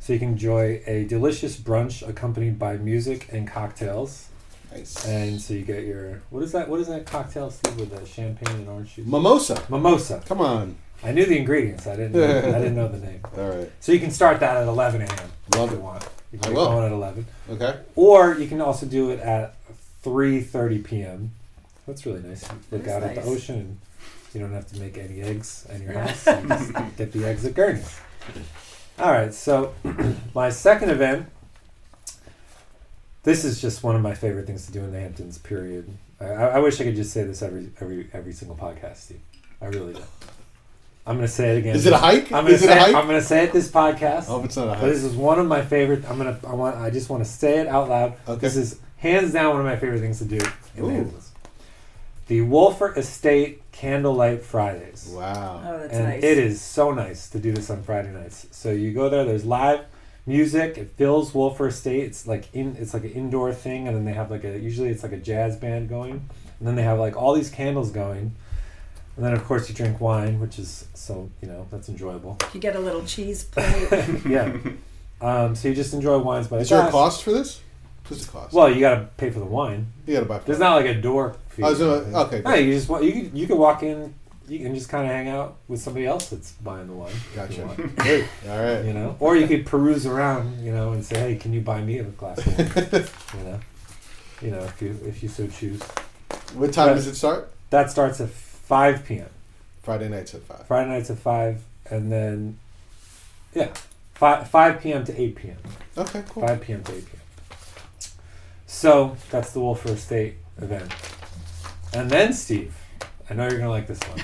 so 0.00 0.12
you 0.12 0.18
can 0.18 0.30
enjoy 0.30 0.82
a 0.86 1.04
delicious 1.04 1.56
brunch 1.56 2.06
accompanied 2.08 2.58
by 2.58 2.76
music 2.76 3.28
and 3.32 3.46
cocktails. 3.46 4.28
Nice. 4.72 5.06
And 5.06 5.40
so 5.40 5.54
you 5.54 5.62
get 5.64 5.84
your 5.84 6.22
what 6.30 6.42
is 6.42 6.52
that? 6.52 6.68
What 6.68 6.80
is 6.80 6.88
that 6.88 7.06
cocktail 7.06 7.50
Steve, 7.50 7.78
with 7.78 7.90
the 7.90 8.04
champagne 8.06 8.56
and 8.56 8.68
orange 8.68 8.94
juice? 8.96 9.06
Mimosa. 9.06 9.62
Mimosa. 9.68 10.22
Come 10.26 10.40
on. 10.40 10.76
I 11.02 11.12
knew 11.12 11.24
the 11.24 11.38
ingredients. 11.38 11.86
I 11.86 11.96
didn't. 11.96 12.12
Know, 12.12 12.24
I 12.24 12.58
didn't 12.58 12.74
know 12.74 12.88
the 12.88 12.98
name. 12.98 13.20
All 13.36 13.48
right. 13.48 13.70
So 13.80 13.92
you 13.92 14.00
can 14.00 14.10
start 14.10 14.40
that 14.40 14.56
at 14.56 14.66
11 14.66 15.02
a.m. 15.02 15.32
Love 15.54 15.68
if 15.68 15.72
it. 15.72 15.76
you 15.76 15.80
want. 15.80 16.08
You 16.32 16.38
can 16.38 16.50
get 16.50 16.56
will. 16.56 16.66
going 16.66 16.86
at 16.86 16.92
11. 16.92 17.26
Okay. 17.50 17.80
Or 17.94 18.34
you 18.34 18.48
can 18.48 18.60
also 18.60 18.84
do 18.84 19.10
it 19.10 19.20
at 19.20 19.54
3:30 20.04 20.84
p.m. 20.84 21.32
That's 21.86 22.04
really 22.04 22.20
nice. 22.20 22.46
Look 22.70 22.84
That 22.84 22.86
is 22.86 22.88
out 22.88 23.02
at 23.04 23.14
the 23.14 23.22
ocean, 23.22 23.54
and 23.56 23.78
you 24.34 24.40
don't 24.40 24.52
have 24.52 24.66
to 24.72 24.80
make 24.80 24.98
any 24.98 25.20
eggs 25.22 25.66
in 25.70 25.82
your 25.82 25.92
house. 25.92 26.26
You 26.26 26.48
just 26.48 26.72
get 26.96 27.12
the 27.12 27.24
eggs 27.24 27.44
at 27.44 27.54
Gurney's. 27.54 27.98
All 28.98 29.10
right. 29.12 29.32
So 29.32 29.74
my 30.34 30.50
second 30.50 30.90
event. 30.90 31.26
This 33.24 33.44
is 33.44 33.60
just 33.60 33.82
one 33.82 33.94
of 33.96 34.00
my 34.00 34.14
favorite 34.14 34.46
things 34.46 34.64
to 34.66 34.72
do 34.72 34.80
in 34.80 34.92
the 34.92 35.00
Hamptons. 35.00 35.38
Period. 35.38 35.88
I, 36.20 36.24
I 36.24 36.46
I 36.46 36.58
wish 36.60 36.80
I 36.80 36.84
could 36.84 36.96
just 36.96 37.12
say 37.12 37.24
this 37.24 37.42
every 37.42 37.70
every 37.80 38.08
every 38.12 38.32
single 38.32 38.56
podcast, 38.56 38.96
Steve. 38.96 39.20
I 39.60 39.66
really 39.66 39.92
do. 39.94 40.02
I'm 41.06 41.16
gonna 41.16 41.28
say 41.28 41.56
it 41.56 41.58
again. 41.58 41.76
Is 41.76 41.84
it 41.86 41.92
a 41.92 41.98
hike? 41.98 42.26
I'm 42.32 42.44
gonna 42.44 42.50
Is 42.50 42.62
it 42.62 42.70
a 42.70 42.74
hike? 42.78 42.94
I'm 42.94 43.06
gonna 43.06 43.20
say 43.20 43.44
it 43.44 43.52
this 43.52 43.70
podcast. 43.70 44.26
Oh, 44.28 44.44
it's 44.44 44.56
not 44.56 44.64
a 44.64 44.70
But 44.70 44.78
hike. 44.78 44.90
this 44.90 45.02
is 45.04 45.14
one 45.14 45.38
of 45.38 45.46
my 45.46 45.62
favorite. 45.62 46.08
I'm 46.08 46.16
gonna. 46.16 46.38
I 46.46 46.54
want. 46.54 46.76
I 46.76 46.90
just 46.90 47.10
want 47.10 47.24
to 47.24 47.28
say 47.30 47.58
it 47.58 47.66
out 47.66 47.88
loud. 47.88 48.14
Okay. 48.26 48.40
This 48.40 48.56
is 48.56 48.78
hands 48.98 49.32
down 49.32 49.50
one 49.50 49.60
of 49.60 49.66
my 49.66 49.76
favorite 49.76 50.00
things 50.00 50.18
to 50.18 50.24
do 50.24 50.38
in 50.76 50.84
Ooh. 50.84 50.86
the 50.88 50.94
Hamptons. 50.94 51.32
The 52.28 52.40
Wölffer 52.40 52.96
Estate 52.96 53.62
Candlelight 53.78 54.42
Fridays. 54.42 55.08
Wow. 55.14 55.62
Oh, 55.64 55.78
that's 55.78 55.94
and 55.94 56.04
nice. 56.08 56.24
it 56.24 56.36
is 56.36 56.60
so 56.60 56.92
nice 56.92 57.30
to 57.30 57.38
do 57.38 57.52
this 57.52 57.70
on 57.70 57.84
Friday 57.84 58.10
nights. 58.10 58.48
So 58.50 58.72
you 58.72 58.92
go 58.92 59.08
there. 59.08 59.24
There's 59.24 59.44
live 59.44 59.84
music. 60.26 60.76
It 60.76 60.90
fills 60.96 61.30
Wölffer 61.30 61.68
Estate. 61.68 62.02
It's 62.02 62.26
like 62.26 62.52
in. 62.52 62.74
It's 62.76 62.92
like 62.92 63.04
an 63.04 63.12
indoor 63.12 63.52
thing, 63.54 63.86
and 63.86 63.96
then 63.96 64.04
they 64.04 64.14
have 64.14 64.32
like 64.32 64.42
a. 64.42 64.58
Usually 64.58 64.88
it's 64.88 65.04
like 65.04 65.12
a 65.12 65.16
jazz 65.16 65.56
band 65.56 65.88
going, 65.88 66.28
and 66.58 66.66
then 66.66 66.74
they 66.74 66.82
have 66.82 66.98
like 66.98 67.16
all 67.16 67.34
these 67.34 67.50
candles 67.50 67.92
going, 67.92 68.34
and 69.14 69.24
then 69.24 69.32
of 69.32 69.44
course 69.44 69.68
you 69.68 69.76
drink 69.76 70.00
wine, 70.00 70.40
which 70.40 70.58
is 70.58 70.88
so 70.94 71.30
you 71.40 71.46
know 71.46 71.68
that's 71.70 71.88
enjoyable. 71.88 72.36
You 72.52 72.58
get 72.58 72.74
a 72.74 72.80
little 72.80 73.04
cheese 73.04 73.44
plate. 73.52 74.26
yeah. 74.26 74.56
Um, 75.20 75.54
so 75.54 75.68
you 75.68 75.74
just 75.76 75.94
enjoy 75.94 76.18
wines 76.18 76.48
by 76.48 76.56
the 76.56 76.62
Is 76.62 76.70
there 76.70 76.84
a 76.84 76.90
cost 76.90 77.22
for 77.22 77.30
this? 77.30 77.60
What's 78.08 78.26
the 78.26 78.32
cost? 78.32 78.52
Well, 78.54 78.70
you 78.70 78.80
got 78.80 78.94
to 78.96 79.00
pay 79.16 79.30
for 79.30 79.38
the 79.40 79.44
wine. 79.44 79.86
you 80.06 80.14
got 80.14 80.20
to 80.20 80.26
buy. 80.26 80.38
For 80.38 80.46
There's 80.46 80.58
it. 80.58 80.62
not 80.62 80.74
like 80.76 80.86
a 80.86 80.94
door 81.00 81.36
fee. 81.48 81.62
I 81.62 81.70
was 81.70 81.78
gonna- 81.78 82.18
okay, 82.26 82.42
No, 82.44 82.54
you 82.54 82.72
just 82.74 82.88
you 82.88 83.12
could, 83.12 83.38
you 83.38 83.46
could 83.46 83.58
walk 83.58 83.82
in. 83.82 84.14
You 84.48 84.60
can 84.60 84.74
just 84.74 84.88
kind 84.88 85.04
of 85.06 85.12
hang 85.12 85.28
out 85.28 85.56
with 85.68 85.78
somebody 85.82 86.06
else 86.06 86.30
that's 86.30 86.52
buying 86.52 86.86
the 86.86 86.94
wine. 86.94 87.12
Gotcha. 87.36 87.68
Great. 87.96 88.24
All 88.48 88.58
right. 88.62 88.82
You 88.82 88.94
know, 88.94 89.14
or 89.20 89.36
you 89.36 89.46
could 89.46 89.66
peruse 89.66 90.06
around. 90.06 90.64
You 90.64 90.72
know, 90.72 90.92
and 90.92 91.04
say, 91.04 91.18
"Hey, 91.18 91.36
can 91.36 91.52
you 91.52 91.60
buy 91.60 91.82
me 91.82 91.98
a 91.98 92.04
glass 92.04 92.38
of 92.38 92.46
wine?" 92.56 93.04
you 93.38 93.44
know, 93.50 93.60
you 94.40 94.50
know, 94.52 94.64
if 94.64 94.80
you 94.80 94.98
if 95.04 95.22
you 95.22 95.28
so 95.28 95.46
choose. 95.48 95.82
What 96.54 96.72
time 96.72 96.88
But- 96.88 96.94
does 96.94 97.06
it 97.08 97.14
start? 97.16 97.50
That 97.68 97.90
starts 97.90 98.22
at 98.22 98.30
5 98.30 99.04
p.m. 99.04 99.28
Friday 99.82 100.08
nights 100.08 100.34
at 100.34 100.40
five. 100.44 100.66
Friday 100.66 100.88
nights 100.90 101.10
at 101.10 101.18
five, 101.18 101.60
and 101.90 102.10
then 102.10 102.58
yeah, 103.54 103.68
five 104.14 104.48
5 104.48 104.80
p.m. 104.80 105.04
to 105.04 105.20
8 105.20 105.36
p.m. 105.36 105.56
Okay. 105.98 106.22
Cool. 106.30 106.46
5 106.46 106.60
p.m. 106.62 106.82
to 106.84 106.92
8 106.94 107.04
p.m. 107.04 107.20
So 108.68 109.16
that's 109.30 109.52
the 109.52 109.60
Wölffer 109.60 109.90
Estate 109.90 110.34
event. 110.58 110.92
And 111.94 112.10
then, 112.10 112.34
Steve, 112.34 112.76
I 113.28 113.34
know 113.34 113.44
you're 113.44 113.58
going 113.58 113.62
to 113.62 113.70
like 113.70 113.86
this 113.86 113.98
one. 114.00 114.22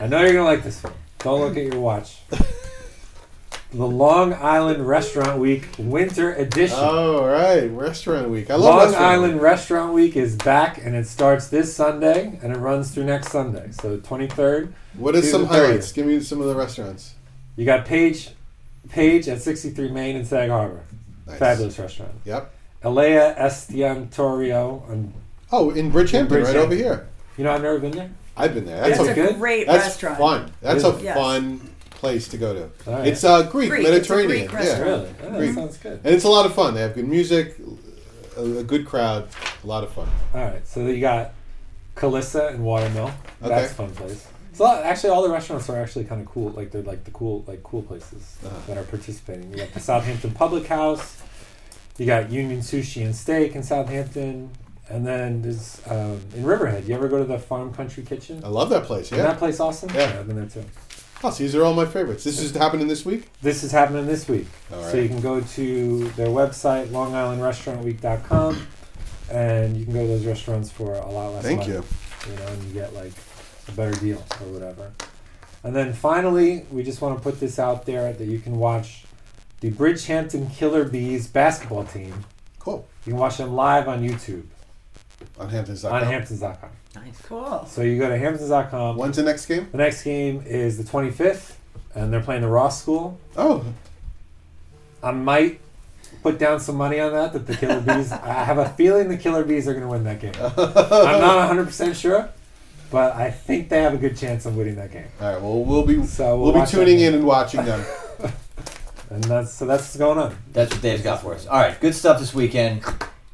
I 0.00 0.08
know 0.08 0.18
you're 0.20 0.32
going 0.32 0.44
to 0.44 0.50
like 0.50 0.64
this 0.64 0.82
one. 0.82 0.92
Don't 1.20 1.40
look 1.40 1.56
at 1.56 1.64
your 1.64 1.80
watch. 1.80 2.18
The 3.72 3.86
Long 3.86 4.34
Island 4.34 4.88
Restaurant 4.88 5.38
Week 5.38 5.68
Winter 5.78 6.34
Edition. 6.34 6.76
Oh, 6.76 7.18
all 7.20 7.28
right. 7.28 7.66
Restaurant 7.66 8.28
week. 8.28 8.50
I 8.50 8.54
love 8.54 8.64
Long 8.64 8.78
restaurant 8.78 9.04
Island 9.04 9.32
week. 9.34 9.42
Restaurant 9.42 9.94
Week 9.94 10.16
is 10.16 10.34
back 10.34 10.84
and 10.84 10.96
it 10.96 11.06
starts 11.06 11.46
this 11.46 11.72
Sunday 11.72 12.40
and 12.42 12.52
it 12.52 12.58
runs 12.58 12.90
through 12.90 13.04
next 13.04 13.30
Sunday. 13.30 13.70
So 13.70 13.96
the 13.96 14.02
twenty 14.02 14.26
third. 14.26 14.74
What 14.94 15.14
is 15.14 15.30
some 15.30 15.46
highlights? 15.46 15.92
Give 15.92 16.04
me 16.04 16.18
some 16.18 16.40
of 16.40 16.48
the 16.48 16.56
restaurants. 16.56 17.14
You 17.54 17.64
got 17.64 17.86
Page 17.86 18.30
Page 18.88 19.28
at 19.28 19.40
63 19.40 19.88
Main 19.92 20.16
in 20.16 20.24
Sag 20.24 20.50
Harbor. 20.50 20.82
Nice. 21.28 21.38
Fabulous 21.38 21.78
restaurant. 21.78 22.12
Yep. 22.24 22.52
Elaia 22.82 23.34
Estiatorio. 23.36 24.82
On, 24.88 25.12
Oh, 25.52 25.70
in 25.70 25.90
Bridgehampton, 25.90 26.30
right 26.30 26.44
Bridgehampton. 26.44 26.54
over 26.56 26.74
here. 26.74 27.06
you 27.36 27.42
know, 27.44 27.52
I've 27.52 27.62
never 27.62 27.78
been 27.80 27.90
there. 27.90 28.10
I've 28.36 28.54
been 28.54 28.64
there. 28.66 28.80
That's 28.80 29.00
It's 29.00 29.08
a 29.08 29.12
a, 29.12 29.14
good. 29.14 29.38
great 29.38 29.66
that's 29.66 29.84
restaurant. 29.84 30.18
fun. 30.18 30.52
That's 30.62 30.78
Is 30.78 30.84
a? 30.84 31.02
Yes. 31.02 31.16
fun 31.16 31.60
place 31.90 32.28
to 32.28 32.38
go 32.38 32.54
to. 32.54 32.62
All 32.90 32.98
right. 32.98 33.08
It's 33.08 33.24
uh, 33.24 33.42
Greek, 33.50 33.68
Greek. 33.70 33.80
It's 33.86 33.88
a 33.88 33.92
Mediterranean. 33.92 34.46
Greek 34.46 34.52
yeah. 34.62 34.68
restaurant. 34.70 34.88
really? 34.88 35.08
Oh, 35.22 35.30
that 35.32 35.38
Greek. 35.38 35.54
sounds 35.54 35.76
good. 35.78 36.00
And 36.04 36.14
it's 36.14 36.24
a 36.24 36.28
lot 36.28 36.46
of 36.46 36.54
fun. 36.54 36.74
They 36.74 36.80
have 36.80 36.94
good 36.94 37.08
music, 37.08 37.56
a, 38.36 38.42
a 38.58 38.62
good 38.62 38.86
crowd, 38.86 39.28
a 39.62 39.66
lot 39.66 39.82
of 39.84 39.92
fun. 39.92 40.08
All 40.32 40.40
right. 40.44 40.66
So 40.66 40.86
you 40.86 41.00
got 41.00 41.32
Calissa 41.96 42.54
and 42.54 42.64
Watermill. 42.64 43.10
That's 43.40 43.52
Okay. 43.52 43.64
a 43.64 43.68
fun 43.68 43.90
place. 43.90 44.26
So 44.52 44.66
actually, 44.66 45.10
all 45.10 45.22
the 45.22 45.30
restaurants 45.30 45.68
are 45.68 45.80
actually 45.82 46.04
kind 46.04 46.20
of 46.20 46.28
cool. 46.28 46.50
Like 46.50 46.70
they're 46.70 46.82
like 46.82 47.04
the 47.04 47.10
cool, 47.10 47.44
like 47.48 47.62
cool 47.64 47.82
places 47.82 48.36
Uh-huh. 48.46 48.54
that 48.68 48.78
are 48.78 48.84
participating. 48.84 49.50
You 49.50 49.56
got 49.58 49.72
the 49.74 49.80
Southampton 49.80 50.30
Public 50.30 50.66
House. 50.68 51.16
You 52.00 52.06
got 52.06 52.30
Union 52.30 52.60
Sushi 52.60 53.04
and 53.04 53.14
Steak 53.14 53.54
in 53.54 53.62
Southampton, 53.62 54.48
and 54.88 55.06
then 55.06 55.42
there's 55.42 55.82
um, 55.86 56.18
in 56.34 56.44
Riverhead. 56.46 56.88
You 56.88 56.94
ever 56.94 57.08
go 57.08 57.18
to 57.18 57.26
the 57.26 57.38
Farm 57.38 57.74
Country 57.74 58.02
Kitchen? 58.02 58.40
I 58.42 58.48
love 58.48 58.70
that 58.70 58.84
place. 58.84 59.08
Isn't 59.08 59.18
Yeah. 59.18 59.24
that 59.24 59.38
place 59.38 59.60
awesome? 59.60 59.90
Yeah. 59.94 60.16
I've 60.18 60.26
been 60.26 60.36
there 60.36 60.46
too. 60.46 60.64
Oh, 61.22 61.28
so 61.28 61.42
these 61.42 61.54
are 61.54 61.62
all 61.62 61.74
my 61.74 61.84
favorites. 61.84 62.24
This 62.24 62.40
is 62.40 62.56
happening 62.56 62.88
this 62.88 63.04
week. 63.04 63.26
This 63.42 63.62
is 63.62 63.70
happening 63.70 64.06
this 64.06 64.26
week. 64.30 64.46
All 64.72 64.82
So 64.84 64.96
you 64.96 65.10
can 65.10 65.20
go 65.20 65.42
to 65.42 66.08
their 66.12 66.28
website, 66.28 66.90
Long 66.90 67.14
Island 67.14 67.42
Restaurant 67.42 67.82
longislandrestaurantweek.com, 67.84 68.66
and 69.30 69.76
you 69.76 69.84
can 69.84 69.92
go 69.92 70.00
to 70.00 70.06
those 70.08 70.24
restaurants 70.24 70.70
for 70.70 70.94
a 70.94 71.06
lot 71.10 71.34
less 71.34 71.42
Thank 71.44 71.60
money. 71.60 71.72
you. 71.74 71.84
You 72.30 72.36
know, 72.36 72.46
and 72.46 72.62
you 72.64 72.72
get 72.72 72.94
like 72.94 73.12
a 73.68 73.72
better 73.72 73.92
deal 74.00 74.24
or 74.40 74.46
whatever. 74.46 74.90
And 75.62 75.76
then 75.76 75.92
finally, 75.92 76.64
we 76.70 76.82
just 76.82 77.02
want 77.02 77.18
to 77.18 77.22
put 77.22 77.40
this 77.40 77.58
out 77.58 77.84
there 77.84 78.10
that 78.14 78.26
you 78.26 78.38
can 78.38 78.56
watch 78.56 79.04
the 79.60 79.70
Bridgehampton 79.70 80.52
Killer 80.54 80.84
Bees 80.84 81.26
basketball 81.26 81.84
team. 81.84 82.24
Cool. 82.58 82.86
You 83.06 83.12
can 83.12 83.20
watch 83.20 83.36
them 83.38 83.54
live 83.54 83.88
on 83.88 84.02
YouTube 84.06 84.44
On 85.38 85.48
Hamptons.com. 85.48 85.94
on 85.94 86.02
Hamptons.com. 86.02 86.70
Nice. 86.94 87.20
Cool. 87.22 87.64
So 87.66 87.82
you 87.82 87.98
go 87.98 88.08
to 88.08 88.18
Hamptons.com. 88.18 88.96
When's 88.96 89.16
the 89.16 89.22
next 89.22 89.46
game? 89.46 89.68
The 89.70 89.78
next 89.78 90.02
game 90.02 90.42
is 90.46 90.76
the 90.76 90.84
25th, 90.84 91.54
and 91.94 92.12
they're 92.12 92.20
playing 92.20 92.42
the 92.42 92.48
Ross 92.48 92.80
School. 92.82 93.18
Oh, 93.36 93.64
I 95.02 95.12
might 95.12 95.60
put 96.22 96.38
down 96.38 96.60
some 96.60 96.76
money 96.76 97.00
on 97.00 97.12
that. 97.12 97.32
That 97.32 97.46
the 97.46 97.54
Killer 97.56 97.80
Bees. 97.80 98.12
I 98.12 98.44
have 98.44 98.58
a 98.58 98.68
feeling 98.70 99.08
the 99.08 99.16
Killer 99.16 99.44
Bees 99.44 99.66
are 99.68 99.72
going 99.72 99.84
to 99.84 99.88
win 99.90 100.04
that 100.04 100.20
game. 100.20 100.32
I'm 100.40 101.20
not 101.20 101.36
100 101.36 101.64
percent 101.66 101.96
sure, 101.96 102.28
but 102.90 103.14
I 103.14 103.30
think 103.30 103.68
they 103.70 103.82
have 103.82 103.94
a 103.94 103.98
good 103.98 104.16
chance 104.16 104.44
of 104.46 104.56
winning 104.56 104.74
that 104.76 104.90
game. 104.92 105.06
all 105.20 105.32
right. 105.32 105.40
Well, 105.40 105.64
we'll 105.64 105.86
be 105.86 106.04
So 106.04 106.36
we'll 106.38 106.52
we'll, 106.52 106.64
be 106.64 106.70
tuning 106.70 107.00
in 107.00 107.14
and 107.14 107.24
watching 107.24 107.64
them. 107.64 107.84
And 109.10 109.24
that's 109.24 109.52
so 109.52 109.66
that's 109.66 109.82
what's 109.82 109.96
going 109.96 110.18
on. 110.18 110.36
That's 110.52 110.72
what 110.72 110.82
Dave's 110.82 111.02
got 111.02 111.20
for 111.20 111.34
us. 111.34 111.46
All 111.46 111.58
right, 111.60 111.78
good 111.80 111.94
stuff 111.94 112.20
this 112.20 112.32
weekend. 112.32 112.82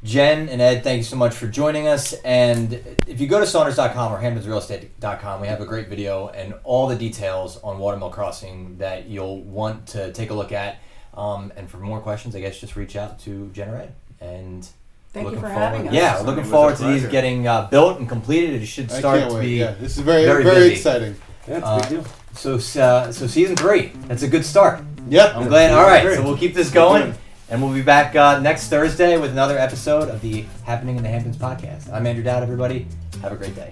Jen 0.03 0.47
and 0.49 0.61
Ed, 0.61 0.83
thank 0.83 0.97
you 0.97 1.03
so 1.03 1.15
much 1.15 1.33
for 1.35 1.47
joining 1.47 1.87
us. 1.87 2.13
And 2.23 2.73
if 3.07 3.19
you 3.19 3.27
go 3.27 3.39
to 3.39 3.47
Saunders.com 3.47 4.13
or 4.13 4.19
HamptonsRealEstate.com, 4.21 5.41
we 5.41 5.47
have 5.47 5.59
a 5.59 5.65
great 5.65 5.87
video 5.87 6.27
and 6.29 6.53
all 6.63 6.87
the 6.87 6.95
details 6.95 7.59
on 7.63 7.77
Watermill 7.79 8.09
Crossing 8.11 8.77
that 8.77 9.07
you'll 9.07 9.41
want 9.41 9.87
to 9.87 10.11
take 10.13 10.29
a 10.29 10.33
look 10.33 10.51
at. 10.51 10.77
Um, 11.15 11.51
and 11.55 11.69
for 11.69 11.77
more 11.77 11.99
questions, 11.99 12.35
I 12.35 12.41
guess 12.41 12.59
just 12.59 12.75
reach 12.75 12.95
out 12.95 13.19
to 13.21 13.49
Jen 13.53 13.69
or 13.69 13.77
Ed. 13.77 13.95
And 14.21 14.67
Thank 15.13 15.29
you 15.29 15.35
for 15.35 15.41
forward, 15.41 15.53
having 15.57 15.87
us. 15.87 15.93
Yeah, 15.93 16.19
looking 16.19 16.43
forward 16.43 16.77
to 16.77 16.83
these 16.85 17.05
getting 17.07 17.47
uh, 17.47 17.67
built 17.69 17.97
and 17.99 18.07
completed. 18.07 18.61
It 18.61 18.65
should 18.67 18.91
I 18.91 18.99
start 18.99 19.19
can't 19.19 19.31
to 19.31 19.37
wait. 19.37 19.45
be 19.45 19.49
yeah, 19.57 19.71
this 19.71 19.97
is 19.97 20.03
very 20.03 20.25
very 20.25 20.43
very, 20.43 20.55
busy. 20.57 20.73
exciting. 20.73 21.15
Yeah, 21.47 21.57
it's 21.57 21.65
a 21.65 21.69
Uh, 21.69 21.79
big 21.79 21.89
deal. 21.89 22.05
so. 22.33 22.81
Uh, 22.81 23.11
so 23.11 23.25
season 23.25 23.55
three, 23.55 23.93
that's 24.07 24.21
a 24.23 24.27
good 24.27 24.45
start. 24.45 24.81
Yeah. 25.09 25.37
I'm 25.37 25.47
glad. 25.47 25.71
All 25.73 25.85
right, 25.85 26.15
so 26.15 26.23
we'll 26.23 26.37
keep 26.37 26.53
this 26.53 26.69
going, 26.71 27.13
and 27.49 27.61
we'll 27.61 27.73
be 27.73 27.81
back 27.81 28.15
uh, 28.15 28.39
next 28.39 28.67
Thursday 28.69 29.17
with 29.17 29.31
another 29.31 29.57
episode 29.57 30.09
of 30.09 30.21
the 30.21 30.45
Happening 30.65 30.97
in 30.97 31.03
the 31.03 31.09
Hamptons 31.09 31.37
podcast. 31.37 31.91
I'm 31.91 32.05
Andrew 32.05 32.23
Dowd. 32.23 32.43
Everybody, 32.43 32.87
have 33.21 33.31
a 33.31 33.35
great 33.35 33.55
day. 33.55 33.71